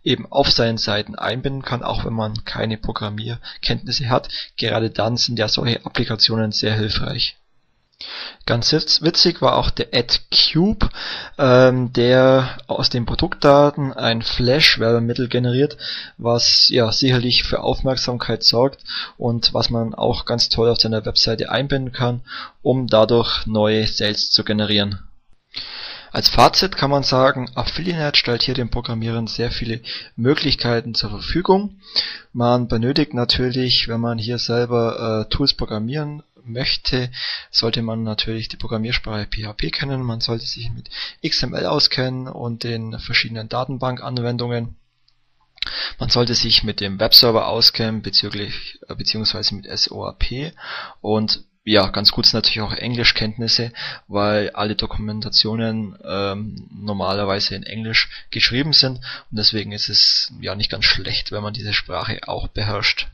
[0.03, 4.29] eben auf seinen Seiten einbinden kann, auch wenn man keine Programmierkenntnisse hat.
[4.57, 7.37] Gerade dann sind ja solche Applikationen sehr hilfreich.
[8.45, 10.89] Ganz witzig war auch der AdCube,
[11.37, 15.77] ähm, der aus den Produktdaten ein Flash-Werbemittel generiert,
[16.17, 18.83] was ja sicherlich für Aufmerksamkeit sorgt
[19.17, 22.21] und was man auch ganz toll auf seiner Webseite einbinden kann,
[22.61, 24.99] um dadurch neue Sales zu generieren.
[26.11, 29.81] Als Fazit kann man sagen, Affiliate stellt hier den Programmierern sehr viele
[30.15, 31.79] Möglichkeiten zur Verfügung.
[32.33, 37.11] Man benötigt natürlich, wenn man hier selber äh, Tools programmieren möchte,
[37.51, 40.89] sollte man natürlich die Programmiersprache PHP kennen, man sollte sich mit
[41.25, 44.75] XML auskennen und den verschiedenen Datenbankanwendungen.
[45.99, 50.53] Man sollte sich mit dem Webserver auskennen bezüglich äh, beziehungsweise mit SOAP
[51.01, 53.71] und ja, ganz gut sind natürlich auch Englischkenntnisse,
[54.07, 60.69] weil alle Dokumentationen ähm, normalerweise in Englisch geschrieben sind und deswegen ist es ja nicht
[60.69, 63.07] ganz schlecht, wenn man diese Sprache auch beherrscht.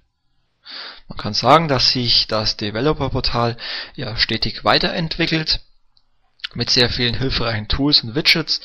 [1.08, 3.58] Man kann sagen, dass sich das Developer-Portal
[3.96, 5.62] ja stetig weiterentwickelt
[6.54, 8.62] mit sehr vielen hilfreichen Tools und Widgets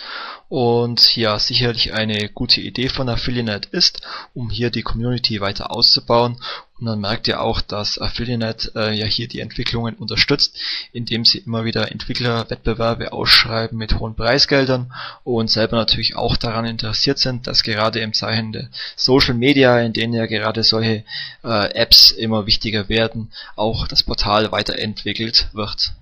[0.49, 4.01] und ja sicherlich eine gute Idee von Affiliate ist,
[4.33, 6.39] um hier die Community weiter auszubauen
[6.79, 10.57] und man merkt ja auch, dass Affiliate äh, ja hier die Entwicklungen unterstützt,
[10.93, 17.19] indem sie immer wieder Entwicklerwettbewerbe ausschreiben mit hohen Preisgeldern und selber natürlich auch daran interessiert
[17.19, 21.05] sind, dass gerade im Zeichen der Social Media, in denen ja gerade solche
[21.45, 25.93] äh, Apps immer wichtiger werden, auch das Portal weiterentwickelt wird.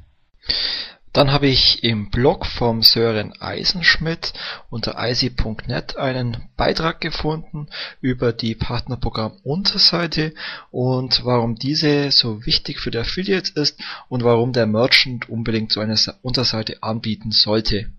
[1.12, 4.32] Dann habe ich im Blog vom Sören Eisenschmidt
[4.70, 7.66] unter icy.net einen Beitrag gefunden
[8.00, 10.32] über die Partnerprogramm-Unterseite
[10.70, 15.80] und warum diese so wichtig für die Affiliates ist und warum der Merchant unbedingt so
[15.80, 17.92] eine Unterseite anbieten sollte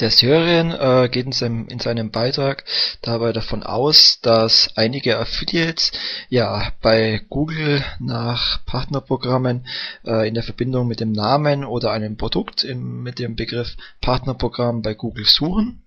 [0.00, 2.64] der Sören äh, geht in seinem, in seinem Beitrag
[3.02, 5.92] dabei davon aus, dass einige Affiliates
[6.28, 9.66] ja bei Google nach Partnerprogrammen
[10.04, 14.82] äh, in der Verbindung mit dem Namen oder einem Produkt in, mit dem Begriff Partnerprogramm
[14.82, 15.82] bei Google suchen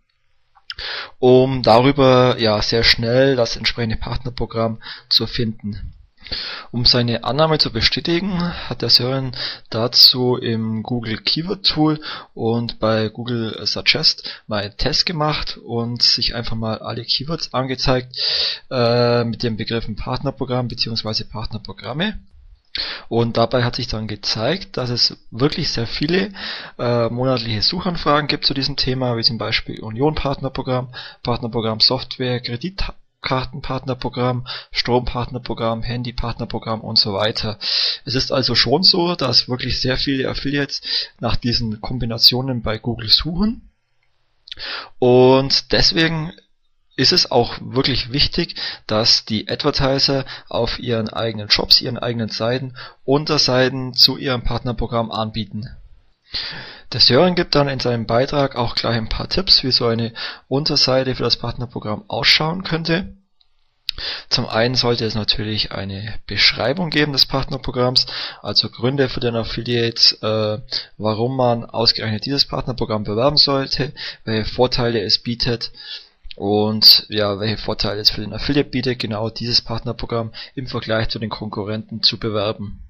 [1.20, 5.94] um darüber ja sehr schnell das entsprechende Partnerprogramm zu finden.
[6.72, 9.36] Um seine Annahme zu bestätigen, hat der Sören
[9.70, 12.02] dazu im Google Keyword Tool
[12.34, 18.16] und bei Google Suggest mal einen Test gemacht und sich einfach mal alle Keywords angezeigt
[18.72, 21.24] äh, mit den Begriffen Partnerprogramm bzw.
[21.26, 22.20] Partnerprogramme.
[23.08, 26.32] Und dabei hat sich dann gezeigt, dass es wirklich sehr viele
[26.78, 30.90] äh, monatliche Suchanfragen gibt zu diesem Thema, wie zum Beispiel Union Partnerprogramm,
[31.24, 32.84] Partnerprogramm Software, Kredit
[33.26, 37.58] Kartenpartnerprogramm, Strompartnerprogramm, Handypartnerprogramm und so weiter.
[38.06, 40.82] Es ist also schon so, dass wirklich sehr viele Affiliates
[41.20, 43.70] nach diesen Kombinationen bei Google suchen.
[45.00, 46.32] Und deswegen
[46.96, 48.56] ist es auch wirklich wichtig,
[48.88, 55.76] dass die Advertiser auf ihren eigenen Shops, ihren eigenen Seiten Unterseiten zu ihrem Partnerprogramm anbieten.
[56.94, 60.14] Der Sören gibt dann in seinem Beitrag auch gleich ein paar Tipps, wie so eine
[60.48, 63.16] Unterseite für das Partnerprogramm ausschauen könnte.
[64.30, 68.06] Zum einen sollte es natürlich eine Beschreibung geben des Partnerprogramms,
[68.42, 73.94] also Gründe für den Affiliate, äh, warum man ausgerechnet dieses Partnerprogramm bewerben sollte,
[74.26, 75.72] welche Vorteile es bietet
[76.36, 81.20] und ja, welche Vorteile es für den Affiliate bietet, genau dieses Partnerprogramm im Vergleich zu
[81.20, 82.82] den Konkurrenten zu bewerben.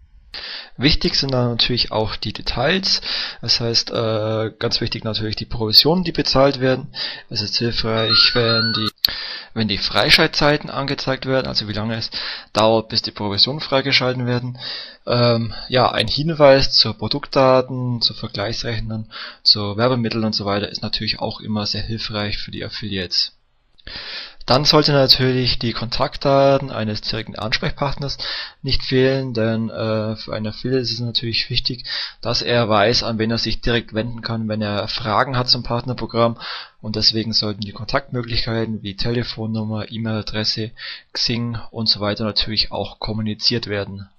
[0.78, 3.02] Wichtig sind dann natürlich auch die Details.
[3.42, 6.94] Das heißt, äh, ganz wichtig natürlich die Provisionen, die bezahlt werden.
[7.30, 8.90] Es ist hilfreich, wenn die,
[9.54, 12.12] wenn die Freischaltzeiten angezeigt werden, also wie lange es
[12.52, 14.58] dauert, bis die Provisionen freigeschalten werden.
[15.08, 19.10] Ähm, ja, ein Hinweis zur Produktdaten, zu Vergleichsrechnern,
[19.44, 23.32] zu Werbemitteln und so weiter ist natürlich auch immer sehr hilfreich für die Affiliates.
[24.46, 28.20] Dann sollte natürlich die Kontaktdaten eines direkten Ansprechpartners
[28.62, 31.84] nicht fehlen, denn äh, für einen Affiliate ist es natürlich wichtig,
[32.22, 35.64] dass er weiß, an wen er sich direkt wenden kann, wenn er Fragen hat zum
[35.64, 36.38] Partnerprogramm
[36.80, 40.70] und deswegen sollten die Kontaktmöglichkeiten wie Telefonnummer, E-Mail-Adresse,
[41.12, 44.10] Xing und so weiter natürlich auch kommuniziert werden.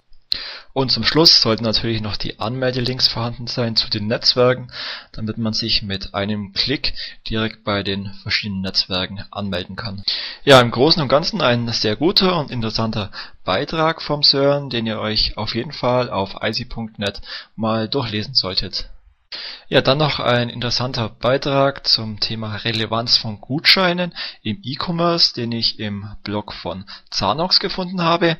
[0.73, 4.71] Und zum Schluss sollten natürlich noch die Anmeldelinks vorhanden sein zu den Netzwerken,
[5.11, 6.93] damit man sich mit einem Klick
[7.27, 10.03] direkt bei den verschiedenen Netzwerken anmelden kann.
[10.43, 13.11] Ja, im Großen und Ganzen ein sehr guter und interessanter
[13.43, 17.21] Beitrag vom Sören, den ihr euch auf jeden Fall auf icy.net
[17.55, 18.89] mal durchlesen solltet.
[19.69, 25.79] Ja, dann noch ein interessanter Beitrag zum Thema Relevanz von Gutscheinen im E-Commerce, den ich
[25.79, 28.37] im Blog von Zanox gefunden habe.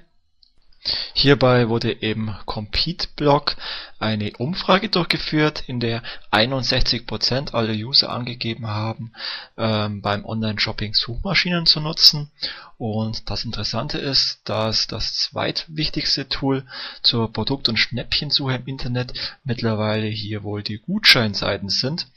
[1.13, 3.55] Hierbei wurde im Compete-Blog
[3.99, 9.11] eine Umfrage durchgeführt, in der 61% aller User angegeben haben,
[9.57, 12.31] ähm, beim Online-Shopping Suchmaschinen zu nutzen.
[12.77, 16.65] Und das Interessante ist, dass das zweitwichtigste Tool
[17.01, 19.13] zur Produkt- und Schnäppchensuche im Internet
[19.43, 22.07] mittlerweile hier wohl die Gutscheinseiten sind,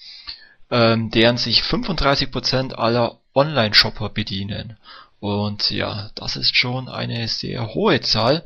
[0.71, 4.77] ähm, deren sich 35% aller Online-Shopper bedienen.
[5.19, 8.45] Und ja, das ist schon eine sehr hohe Zahl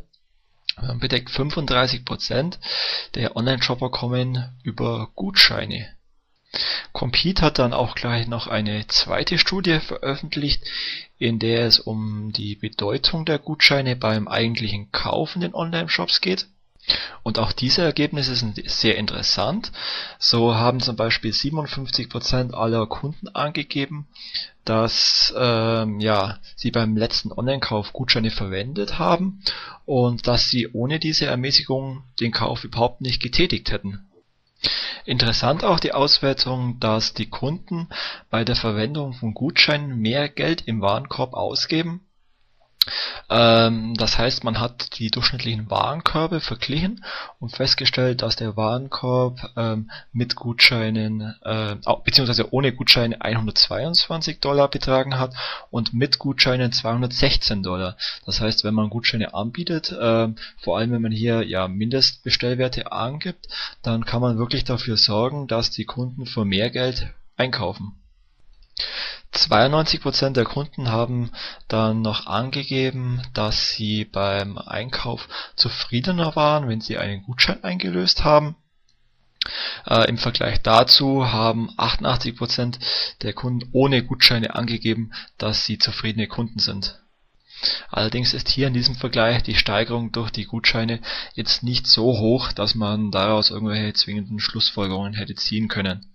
[0.98, 2.58] bedeckt 35%
[3.14, 5.88] der Online-Shopper kommen über Gutscheine.
[6.92, 10.62] Compete hat dann auch gleich noch eine zweite Studie veröffentlicht,
[11.18, 16.46] in der es um die Bedeutung der Gutscheine beim eigentlichen Kauf in den Online-Shops geht.
[17.22, 19.72] Und auch diese Ergebnisse sind sehr interessant.
[20.18, 24.06] So haben zum Beispiel 57% aller Kunden angegeben,
[24.64, 29.42] dass ähm, ja, sie beim letzten Online-Kauf Gutscheine verwendet haben
[29.86, 34.06] und dass sie ohne diese Ermäßigung den Kauf überhaupt nicht getätigt hätten.
[35.06, 37.88] Interessant auch die Auswertung, dass die Kunden
[38.30, 42.00] bei der Verwendung von Gutscheinen mehr Geld im Warenkorb ausgeben
[43.30, 47.04] ähm, das heißt, man hat die durchschnittlichen Warenkörbe verglichen
[47.40, 55.18] und festgestellt, dass der Warenkorb ähm, mit Gutscheinen äh, beziehungsweise ohne Gutscheine 122 Dollar betragen
[55.18, 55.34] hat
[55.70, 57.96] und mit Gutscheinen 216 Dollar.
[58.26, 60.28] Das heißt, wenn man Gutscheine anbietet, äh,
[60.58, 63.48] vor allem wenn man hier ja Mindestbestellwerte angibt,
[63.82, 67.92] dann kann man wirklich dafür sorgen, dass die Kunden für mehr Geld einkaufen.
[69.32, 71.30] 92% der Kunden haben
[71.68, 78.56] dann noch angegeben, dass sie beim Einkauf zufriedener waren, wenn sie einen Gutschein eingelöst haben.
[79.86, 82.78] Äh, Im Vergleich dazu haben 88%
[83.22, 86.98] der Kunden ohne Gutscheine angegeben, dass sie zufriedene Kunden sind.
[87.90, 91.00] Allerdings ist hier in diesem Vergleich die Steigerung durch die Gutscheine
[91.34, 96.06] jetzt nicht so hoch, dass man daraus irgendwelche zwingenden Schlussfolgerungen hätte ziehen können.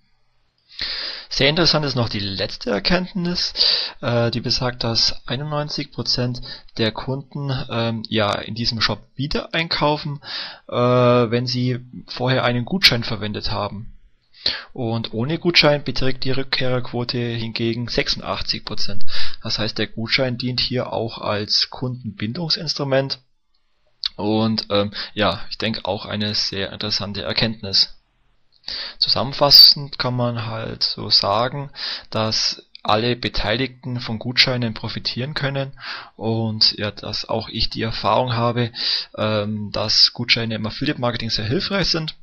[1.30, 3.54] Sehr interessant ist noch die letzte Erkenntnis,
[4.02, 6.42] äh, die besagt, dass 91%
[6.78, 10.22] der Kunden ähm, ja in diesem Shop wieder einkaufen,
[10.68, 13.94] äh, wenn sie vorher einen Gutschein verwendet haben.
[14.74, 19.02] Und ohne Gutschein beträgt die Rückkehrerquote hingegen 86%.
[19.44, 23.20] Das heißt, der Gutschein dient hier auch als Kundenbindungsinstrument.
[24.16, 27.99] Und ähm, ja, ich denke auch eine sehr interessante Erkenntnis.
[28.98, 31.72] Zusammenfassend kann man halt so sagen,
[32.10, 35.74] dass alle Beteiligten von Gutscheinen profitieren können
[36.16, 38.72] und ja, dass auch ich die Erfahrung habe,
[39.18, 42.16] ähm, dass Gutscheine im Affiliate Marketing sehr hilfreich sind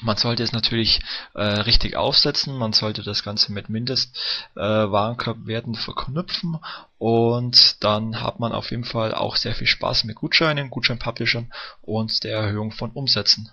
[0.00, 1.00] man sollte es natürlich
[1.34, 6.58] äh, richtig aufsetzen, man sollte das Ganze mit Mindestwarenkorbwerten äh, verknüpfen
[6.98, 12.24] und dann hat man auf jeden Fall auch sehr viel Spaß mit Gutscheinen, Gutscheinpublishern und
[12.24, 13.50] der Erhöhung von Umsätzen.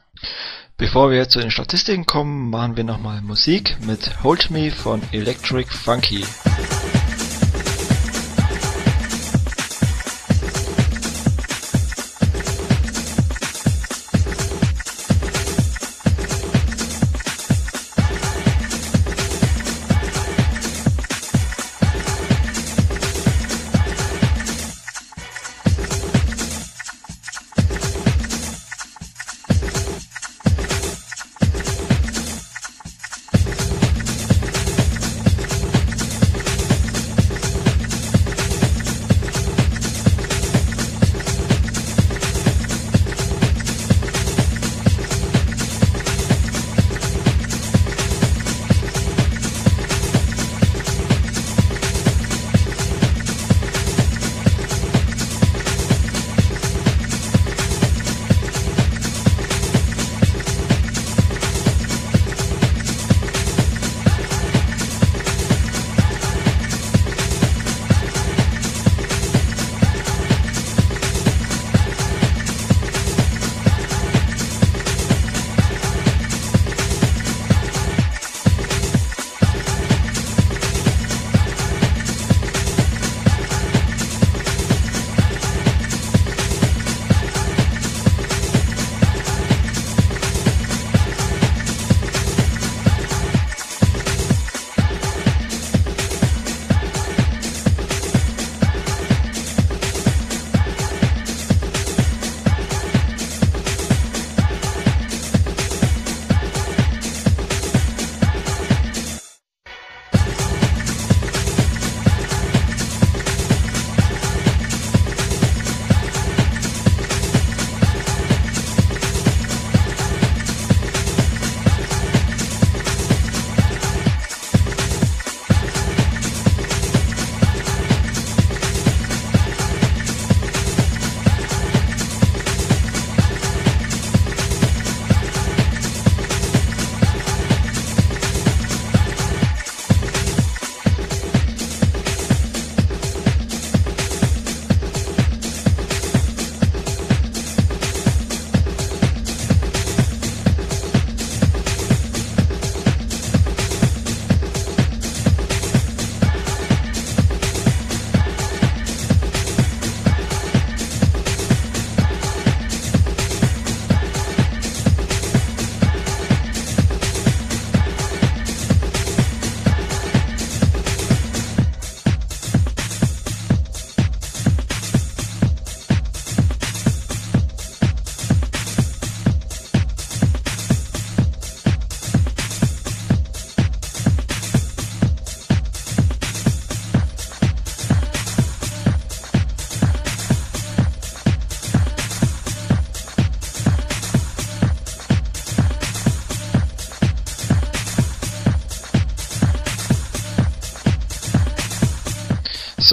[0.78, 5.72] Bevor wir zu den Statistiken kommen, machen wir nochmal Musik mit Hold Me von Electric
[5.72, 6.26] Funky.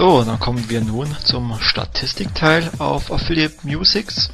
[0.02, 4.30] So, dann kommen wir nun zum Statistikteil auf Affiliate Musics.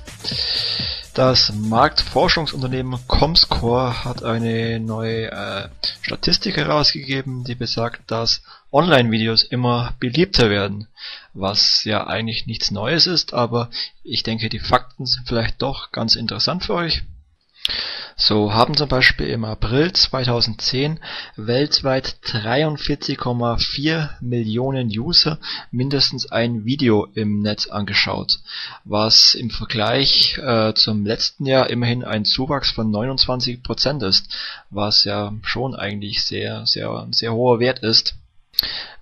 [1.12, 5.68] Das Marktforschungsunternehmen Comscore hat eine neue äh,
[6.00, 8.40] Statistik herausgegeben, die besagt, dass
[8.72, 10.88] Online-Videos immer beliebter werden,
[11.34, 13.68] was ja eigentlich nichts Neues ist, aber
[14.02, 17.02] ich denke, die Fakten sind vielleicht doch ganz interessant für euch.
[18.20, 20.98] So haben zum Beispiel im April 2010
[21.36, 25.38] weltweit 43,4 Millionen User
[25.70, 28.40] mindestens ein Video im Netz angeschaut,
[28.84, 34.26] was im Vergleich äh, zum letzten Jahr immerhin ein Zuwachs von 29 Prozent ist,
[34.68, 38.16] was ja schon eigentlich sehr, sehr, sehr hoher Wert ist.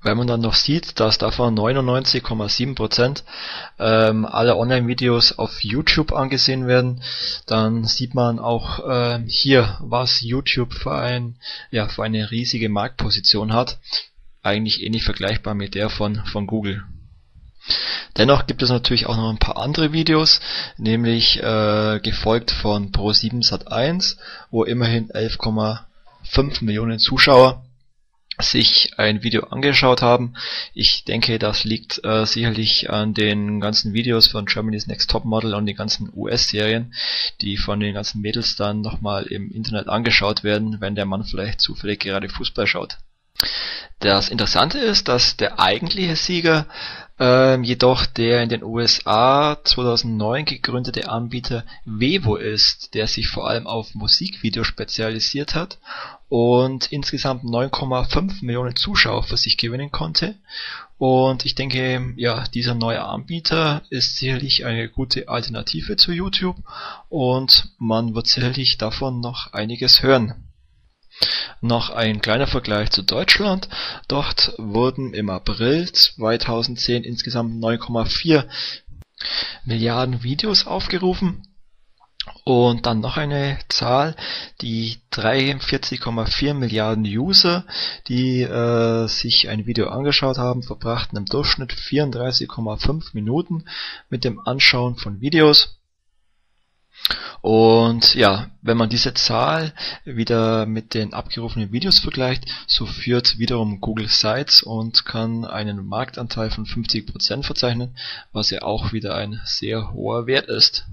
[0.03, 3.23] Wenn man dann noch sieht, dass davon 99,7%
[3.79, 7.03] ähm, aller Online-Videos auf YouTube angesehen werden,
[7.47, 11.37] dann sieht man auch äh, hier, was YouTube für, ein,
[11.71, 13.79] ja, für eine riesige Marktposition hat.
[14.43, 16.85] Eigentlich ähnlich vergleichbar mit der von, von Google.
[18.17, 20.41] Dennoch gibt es natürlich auch noch ein paar andere Videos,
[20.77, 24.19] nämlich äh, gefolgt von Pro7 Sat1,
[24.51, 27.66] wo immerhin 11,5 Millionen Zuschauer
[28.41, 30.35] sich ein Video angeschaut haben.
[30.75, 35.55] Ich denke, das liegt äh, sicherlich an den ganzen Videos von Germany's Next Top Model
[35.55, 36.95] und den ganzen US-Serien,
[37.41, 41.61] die von den ganzen Mädels dann nochmal im Internet angeschaut werden, wenn der Mann vielleicht
[41.61, 42.99] zufällig gerade Fußball schaut.
[43.99, 46.67] Das Interessante ist, dass der eigentliche Sieger
[47.19, 53.67] ähm, jedoch der in den USA 2009 gegründete Anbieter Vevo ist, der sich vor allem
[53.67, 55.79] auf Musikvideos spezialisiert hat
[56.29, 60.35] und insgesamt 9,5 Millionen Zuschauer für sich gewinnen konnte.
[60.99, 66.57] Und ich denke, ja, dieser neue Anbieter ist sicherlich eine gute Alternative zu YouTube
[67.09, 70.46] und man wird sicherlich davon noch einiges hören.
[71.61, 73.69] Noch ein kleiner Vergleich zu Deutschland.
[74.09, 78.45] Dort wurden im April 2010 insgesamt 9,4
[79.65, 81.43] Milliarden Videos aufgerufen.
[82.45, 84.15] Und dann noch eine Zahl,
[84.61, 87.65] die 43,4 Milliarden User,
[88.09, 93.65] die äh, sich ein Video angeschaut haben, verbrachten im Durchschnitt 34,5 Minuten
[94.11, 95.76] mit dem Anschauen von Videos.
[97.41, 99.73] Und ja, wenn man diese Zahl
[100.05, 106.51] wieder mit den abgerufenen Videos vergleicht, so führt wiederum Google Sites und kann einen Marktanteil
[106.51, 107.97] von 50% verzeichnen,
[108.33, 110.87] was ja auch wieder ein sehr hoher Wert ist.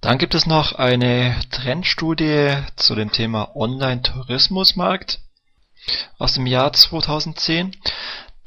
[0.00, 5.20] Dann gibt es noch eine Trendstudie zu dem Thema Online-Tourismusmarkt
[6.18, 7.76] aus dem Jahr 2010.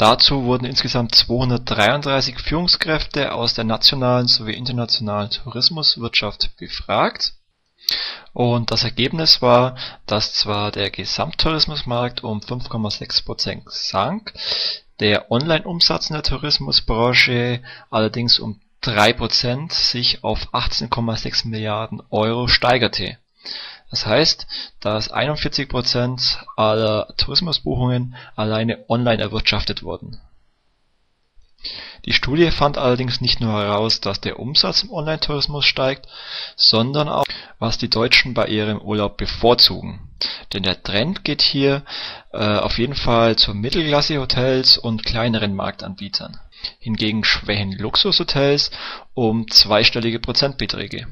[0.02, 7.34] Dazu wurden insgesamt 233 Führungskräfte aus der nationalen sowie internationalen Tourismuswirtschaft befragt.
[8.34, 9.76] Und das Ergebnis war,
[10.08, 14.34] dass zwar der Gesamttourismusmarkt um 5,6% sank,
[15.00, 23.20] der Online-Umsatz in der Tourismusbranche allerdings um 3% sich auf 18,6 Milliarden Euro steigerte
[23.92, 24.48] das heißt,
[24.80, 30.20] dass 41% aller Tourismusbuchungen alleine online erwirtschaftet wurden.
[32.06, 36.08] Die Studie fand allerdings nicht nur heraus, dass der Umsatz im Online-Tourismus steigt,
[36.56, 37.26] sondern auch,
[37.60, 40.10] was die Deutschen bei ihrem Urlaub bevorzugen.
[40.54, 41.84] Denn der Trend geht hier
[42.32, 46.40] äh, auf jeden Fall zu Mittelklasse-Hotels und kleineren Marktanbietern.
[46.80, 48.72] Hingegen schwächen Luxushotels
[49.14, 51.08] um zweistellige Prozentbeträge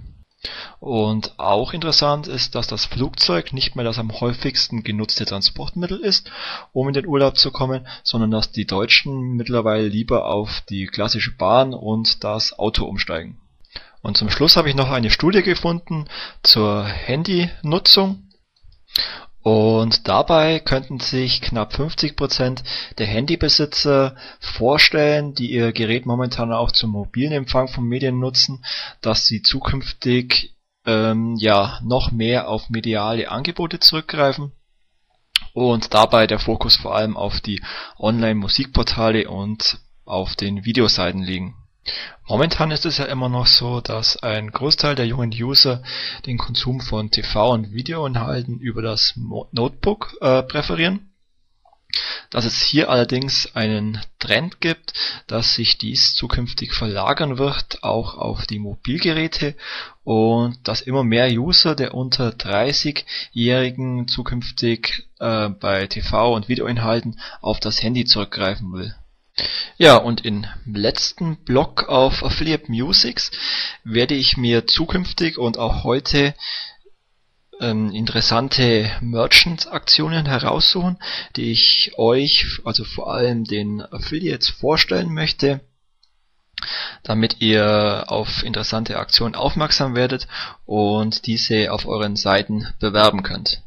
[0.80, 6.32] und auch interessant ist, dass das Flugzeug nicht mehr das am häufigsten genutzte Transportmittel ist,
[6.72, 11.36] um in den Urlaub zu kommen, sondern dass die Deutschen mittlerweile lieber auf die klassische
[11.36, 13.38] Bahn und das Auto umsteigen.
[14.02, 16.06] Und zum Schluss habe ich noch eine Studie gefunden
[16.42, 18.24] zur Handynutzung
[19.42, 22.64] und dabei könnten sich knapp 50%
[22.98, 28.64] der Handybesitzer vorstellen, die ihr Gerät momentan auch zum mobilen Empfang von Medien nutzen,
[29.02, 34.52] dass sie zukünftig ähm, ja noch mehr auf mediale Angebote zurückgreifen.
[35.54, 37.62] Und dabei der Fokus vor allem auf die
[37.98, 41.56] Online-Musikportale und auf den Videoseiten liegen
[42.28, 45.82] Momentan ist es ja immer noch so, dass ein Großteil der jungen User
[46.28, 51.10] den Konsum von TV und Videoinhalten über das Notebook äh, präferieren.
[52.30, 54.94] Dass es hier allerdings einen Trend gibt,
[55.26, 59.56] dass sich dies zukünftig verlagern wird, auch auf die Mobilgeräte
[60.04, 67.60] und dass immer mehr User der unter 30-Jährigen zukünftig äh, bei TV und Videoinhalten auf
[67.60, 68.94] das Handy zurückgreifen will.
[69.78, 73.32] Ja, und im letzten Blog auf Affiliate Musics
[73.84, 76.36] werde ich mir zukünftig und auch heute
[77.60, 80.98] ähm, interessante Merchant-Aktionen heraussuchen,
[81.36, 85.62] die ich euch, also vor allem den Affiliates vorstellen möchte,
[87.04, 90.28] damit ihr auf interessante Aktionen aufmerksam werdet
[90.66, 93.62] und diese auf euren Seiten bewerben könnt.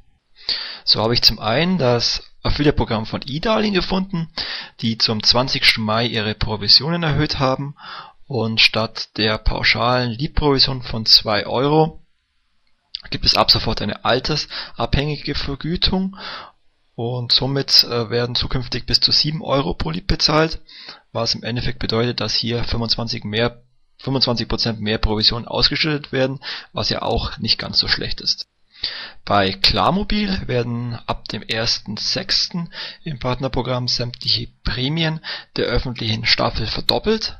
[0.84, 4.28] So habe ich zum einen das Affiliate-Programm von eDarling gefunden,
[4.80, 5.78] die zum 20.
[5.78, 7.76] Mai ihre Provisionen erhöht haben
[8.26, 12.00] und statt der pauschalen Lead-Provision von 2 Euro
[13.10, 16.16] gibt es ab sofort eine altersabhängige Vergütung
[16.94, 20.60] und somit äh, werden zukünftig bis zu 7 Euro pro Lead bezahlt,
[21.12, 23.62] was im Endeffekt bedeutet, dass hier 25 mehr
[24.02, 26.40] 25% mehr Provisionen ausgeschüttet werden,
[26.72, 28.48] was ja auch nicht ganz so schlecht ist.
[29.24, 32.66] Bei Klarmobil werden ab dem 1.6.
[33.04, 35.20] im Partnerprogramm sämtliche Prämien
[35.56, 37.38] der öffentlichen Staffel verdoppelt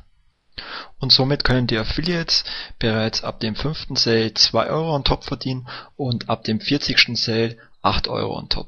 [0.99, 2.45] und somit können die Affiliates
[2.79, 3.87] bereits ab dem 5.
[3.95, 5.67] Sale 2 Euro on top verdienen
[5.97, 7.17] und ab dem 40.
[7.17, 8.67] Sale 8 Euro on top.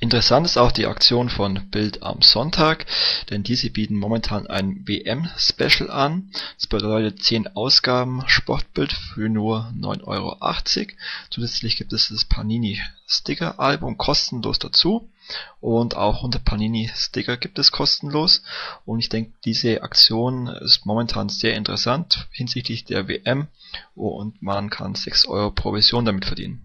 [0.00, 2.84] Interessant ist auch die Aktion von Bild am Sonntag,
[3.30, 6.30] denn diese bieten momentan ein WM-Special an.
[6.58, 10.38] Das bedeutet 10 Ausgaben Sportbild für nur 9,80 Euro.
[11.30, 15.08] Zusätzlich gibt es das Panini Sticker Album kostenlos dazu
[15.60, 18.42] und auch 100 Panini Sticker gibt es kostenlos
[18.84, 23.48] und ich denke diese Aktion ist momentan sehr interessant hinsichtlich der WM
[23.94, 26.62] und man kann 6 Euro Provision damit verdienen.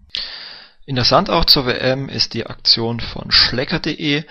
[0.90, 4.24] Interessant auch zur WM ist die Aktion von Schlecker.de,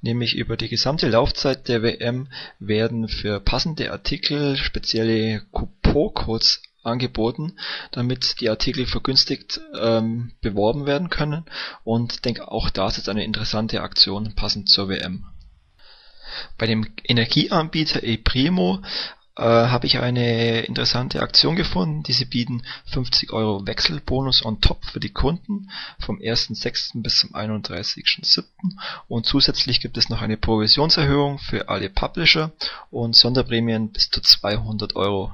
[0.00, 7.58] nämlich über die gesamte Laufzeit der WM werden für passende Artikel spezielle Couponcodes angeboten,
[7.90, 11.44] damit die Artikel vergünstigt ähm, beworben werden können
[11.84, 15.26] und denke auch das ist eine interessante Aktion passend zur WM.
[16.56, 18.80] Bei dem Energieanbieter ePrimo
[19.36, 22.02] äh, habe ich eine interessante Aktion gefunden.
[22.02, 27.02] Diese bieten 50 Euro Wechselbonus on top für die Kunden vom 1.6.
[27.02, 28.44] bis zum 31.7.
[29.08, 32.52] Und zusätzlich gibt es noch eine Provisionserhöhung für alle Publisher
[32.90, 35.32] und Sonderprämien bis zu 200 Euro.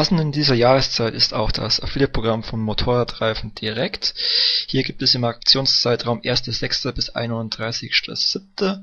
[0.00, 4.14] Passend in dieser Jahreszeit ist auch das Affiliate-Programm von Motorradreifen Direkt.
[4.66, 6.90] Hier gibt es im Aktionszeitraum 1.6.
[6.92, 8.82] bis 31.7.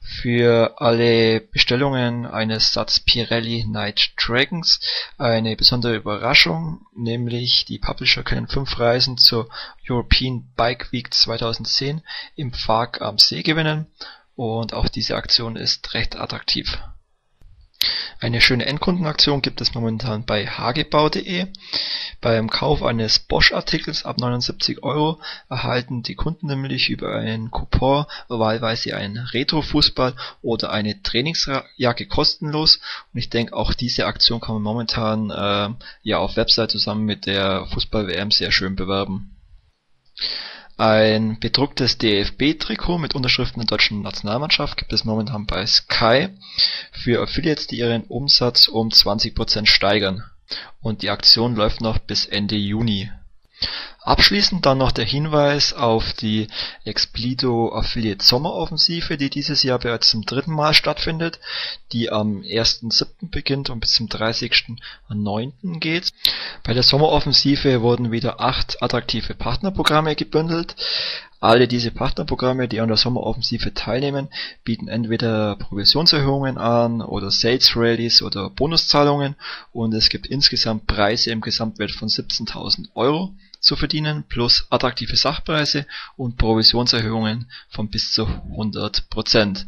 [0.00, 4.80] für alle Bestellungen eines Satz Pirelli Night Dragons
[5.18, 9.48] eine besondere Überraschung, nämlich die Publisher können fünf Reisen zur
[9.88, 12.02] European Bike Week 2010
[12.34, 13.86] im Pfad am See gewinnen
[14.34, 16.76] und auch diese Aktion ist recht attraktiv.
[18.18, 21.46] Eine schöne Endkundenaktion gibt es momentan bei hagebau.de.
[22.20, 25.20] Beim Kauf eines Bosch-Artikels ab 79 Euro
[25.50, 32.80] erhalten die Kunden nämlich über einen Coupon wahlweise einen Retro-Fußball oder eine Trainingsjacke kostenlos.
[33.12, 35.68] Und ich denke, auch diese Aktion kann man momentan äh,
[36.02, 39.36] ja auf Website zusammen mit der Fußball-WM sehr schön bewerben.
[40.78, 46.28] Ein bedrucktes DFB-Trikot mit Unterschriften der deutschen Nationalmannschaft gibt es momentan bei Sky
[46.92, 50.22] für Affiliates, die ihren Umsatz um 20% steigern.
[50.82, 53.10] Und die Aktion läuft noch bis Ende Juni
[54.06, 56.46] Abschließend dann noch der Hinweis auf die
[56.84, 61.40] Explido Affiliate Sommeroffensive, die dieses Jahr bereits zum dritten Mal stattfindet,
[61.90, 63.30] die am 1.7.
[63.32, 65.80] beginnt und bis zum 30.9.
[65.80, 66.12] geht.
[66.62, 70.76] Bei der Sommeroffensive wurden wieder acht attraktive Partnerprogramme gebündelt.
[71.40, 74.28] Alle diese Partnerprogramme, die an der Sommeroffensive teilnehmen,
[74.62, 79.34] bieten entweder Provisionserhöhungen an oder Sales Rallies oder Bonuszahlungen
[79.72, 85.86] und es gibt insgesamt Preise im Gesamtwert von 17.000 Euro zu verdienen plus attraktive Sachpreise
[86.16, 89.64] und Provisionserhöhungen von bis zu 100%.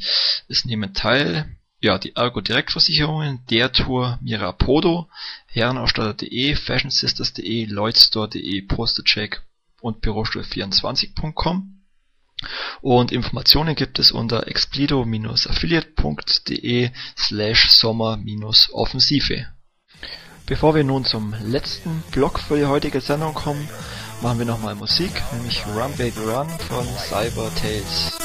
[0.49, 5.09] Es nehmen teil ja, die Ergo Direktversicherungen, der Tour, Mirapodo,
[5.47, 9.43] Herrenausstatter.de, Fashionsisters.de, Lloydstore.de, Postercheck
[9.81, 11.75] und Bürostuhl24.com.
[12.81, 19.49] Und Informationen gibt es unter explido-affiliate.de slash sommer-offensive.
[20.49, 23.69] Bevor wir nun zum letzten Block für die heutige Sendung kommen,
[24.23, 28.19] machen wir nochmal Musik, nämlich Run Baby Run von Cyber Tales.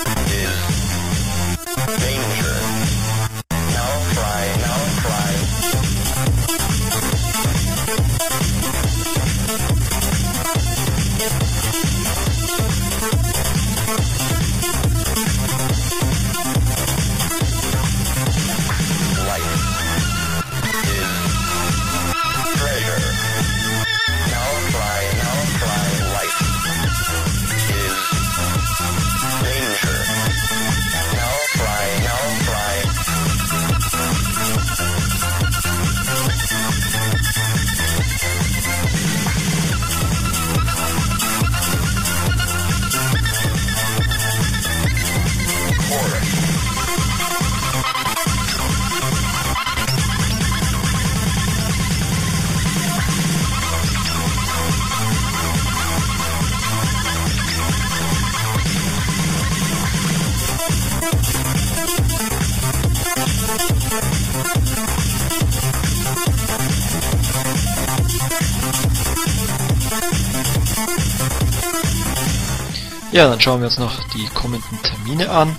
[73.13, 75.55] Ja, dann schauen wir uns noch die kommenden Termine an.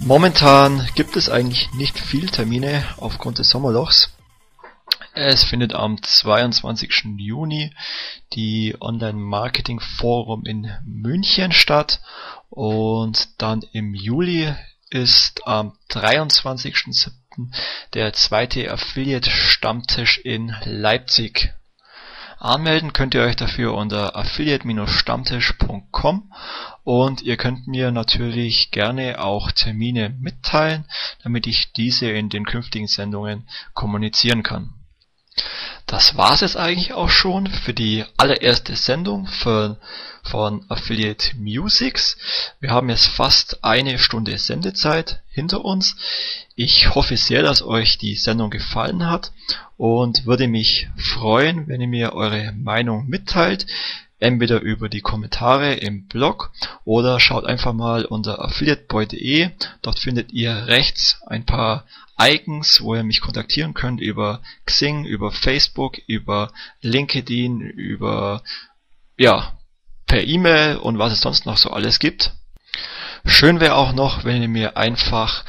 [0.00, 4.10] Momentan gibt es eigentlich nicht viel Termine aufgrund des Sommerlochs.
[5.12, 7.18] Es findet am 22.
[7.18, 7.74] Juni
[8.32, 12.00] die Online Marketing Forum in München statt
[12.48, 14.50] und dann im Juli
[14.88, 17.12] ist am 23.07.
[17.92, 21.52] der zweite Affiliate Stammtisch in Leipzig.
[22.40, 26.32] Anmelden könnt ihr euch dafür unter affiliate-stammtisch.com
[26.84, 30.84] und ihr könnt mir natürlich gerne auch Termine mitteilen,
[31.24, 34.77] damit ich diese in den künftigen Sendungen kommunizieren kann.
[35.86, 39.76] Das war's jetzt eigentlich auch schon für die allererste Sendung von,
[40.22, 42.16] von Affiliate Musics.
[42.60, 45.96] Wir haben jetzt fast eine Stunde Sendezeit hinter uns.
[46.56, 49.32] Ich hoffe sehr, dass euch die Sendung gefallen hat
[49.76, 53.66] und würde mich freuen, wenn ihr mir eure Meinung mitteilt
[54.20, 56.50] entweder über die Kommentare im Blog
[56.84, 59.50] oder schaut einfach mal unter affiliateboy.de.
[59.82, 61.84] Dort findet ihr rechts ein paar
[62.20, 66.52] Icons, wo ihr mich kontaktieren könnt über Xing, über Facebook, über
[66.82, 68.42] LinkedIn, über
[69.16, 69.52] ja,
[70.06, 72.32] per E-Mail und was es sonst noch so alles gibt.
[73.24, 75.44] Schön wäre auch noch, wenn ihr mir einfach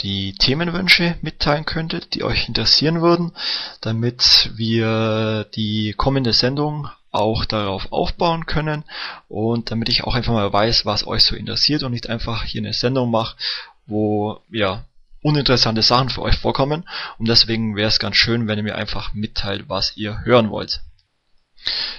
[0.00, 3.32] die Themenwünsche mitteilen könntet, die euch interessieren würden,
[3.80, 8.84] damit wir die kommende Sendung auch darauf aufbauen können
[9.28, 12.60] und damit ich auch einfach mal weiß, was euch so interessiert und nicht einfach hier
[12.60, 13.36] eine Sendung mache,
[13.86, 14.84] wo ja
[15.26, 19.12] uninteressante Sachen für euch vorkommen und deswegen wäre es ganz schön, wenn ihr mir einfach
[19.12, 20.82] mitteilt, was ihr hören wollt.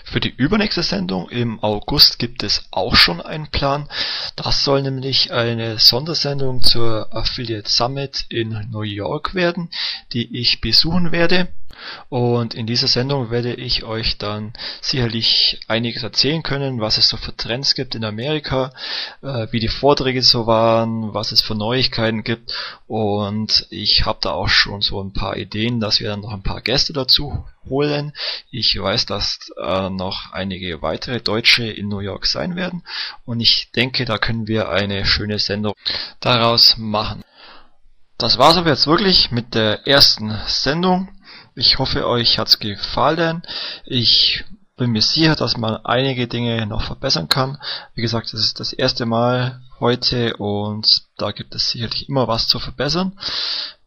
[0.06, 3.90] Für die übernächste Sendung im August gibt es auch schon einen Plan.
[4.38, 9.70] Das soll nämlich eine Sondersendung zur Affiliate Summit in New York werden,
[10.14, 11.50] die ich besuchen werde.
[12.10, 17.18] Und in dieser Sendung werde ich euch dann sicherlich einiges erzählen können, was es so
[17.18, 18.72] für Trends gibt in Amerika,
[19.22, 22.54] äh, wie die Vorträge so waren, was es für Neuigkeiten gibt.
[22.88, 26.44] Und ich habe da auch schon so ein paar Ideen, dass wir dann noch ein
[26.44, 28.14] paar Gäste dazu holen.
[28.52, 32.84] Ich weiß, dass äh, noch einige weitere Deutsche in New York sein werden.
[33.26, 35.74] Und ich denke, da können wir eine schöne Sendung
[36.20, 37.24] daraus machen.
[38.18, 41.10] Das war's aber jetzt wirklich mit der ersten Sendung.
[41.60, 43.41] Ich hoffe, euch hat's gefallen.
[43.84, 44.43] Ich
[44.76, 47.58] bin mir sicher, dass man einige Dinge noch verbessern kann.
[47.95, 52.47] Wie gesagt, das ist das erste Mal heute und da gibt es sicherlich immer was
[52.47, 53.18] zu verbessern.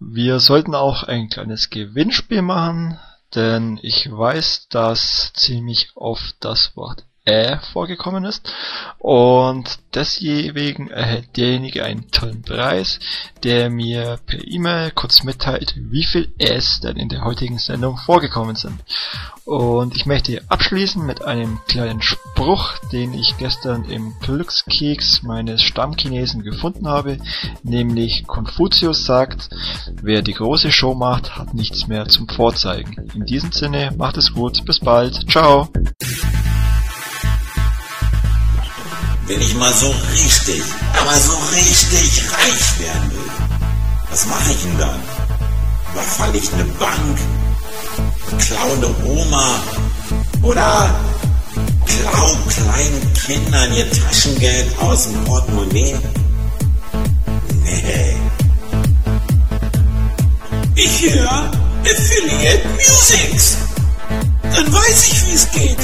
[0.01, 2.99] Wir sollten auch ein kleines Gewinnspiel machen,
[3.37, 8.53] denn ich weiß, dass ziemlich oft das Wort äh vorgekommen ist.
[8.99, 12.99] Und deswegen erhält derjenige einen tollen Preis,
[13.43, 18.57] der mir per E-Mail kurz mitteilt, wie viel Äs denn in der heutigen Sendung vorgekommen
[18.57, 18.81] sind.
[19.45, 26.43] Und ich möchte abschließen mit einem kleinen Spruch, den ich gestern im Glückskeks meines Stammchinesen
[26.43, 27.19] gefunden habe,
[27.63, 29.51] nämlich Konfuzius sagt,
[30.03, 33.11] wer die große Show macht, hat nichts mehr zum Vorzeigen.
[33.15, 35.69] In diesem Sinne, macht es gut, bis bald, ciao!
[39.31, 40.61] Wenn ich mal so richtig,
[41.01, 43.31] aber so richtig reich werden will,
[44.11, 45.01] was mache ich denn dann?
[45.93, 47.19] Überfalle ich eine Bank?
[48.41, 49.63] Klau eine Oma?
[50.43, 50.93] Oder
[51.87, 55.95] klau kleinen Kindern ihr Taschengeld aus dem Portemonnaie?
[57.63, 58.17] Nee.
[60.75, 61.53] Ich höre
[61.85, 63.59] Affiliate Musics.
[64.43, 65.79] Dann weiß ich, wie es geht.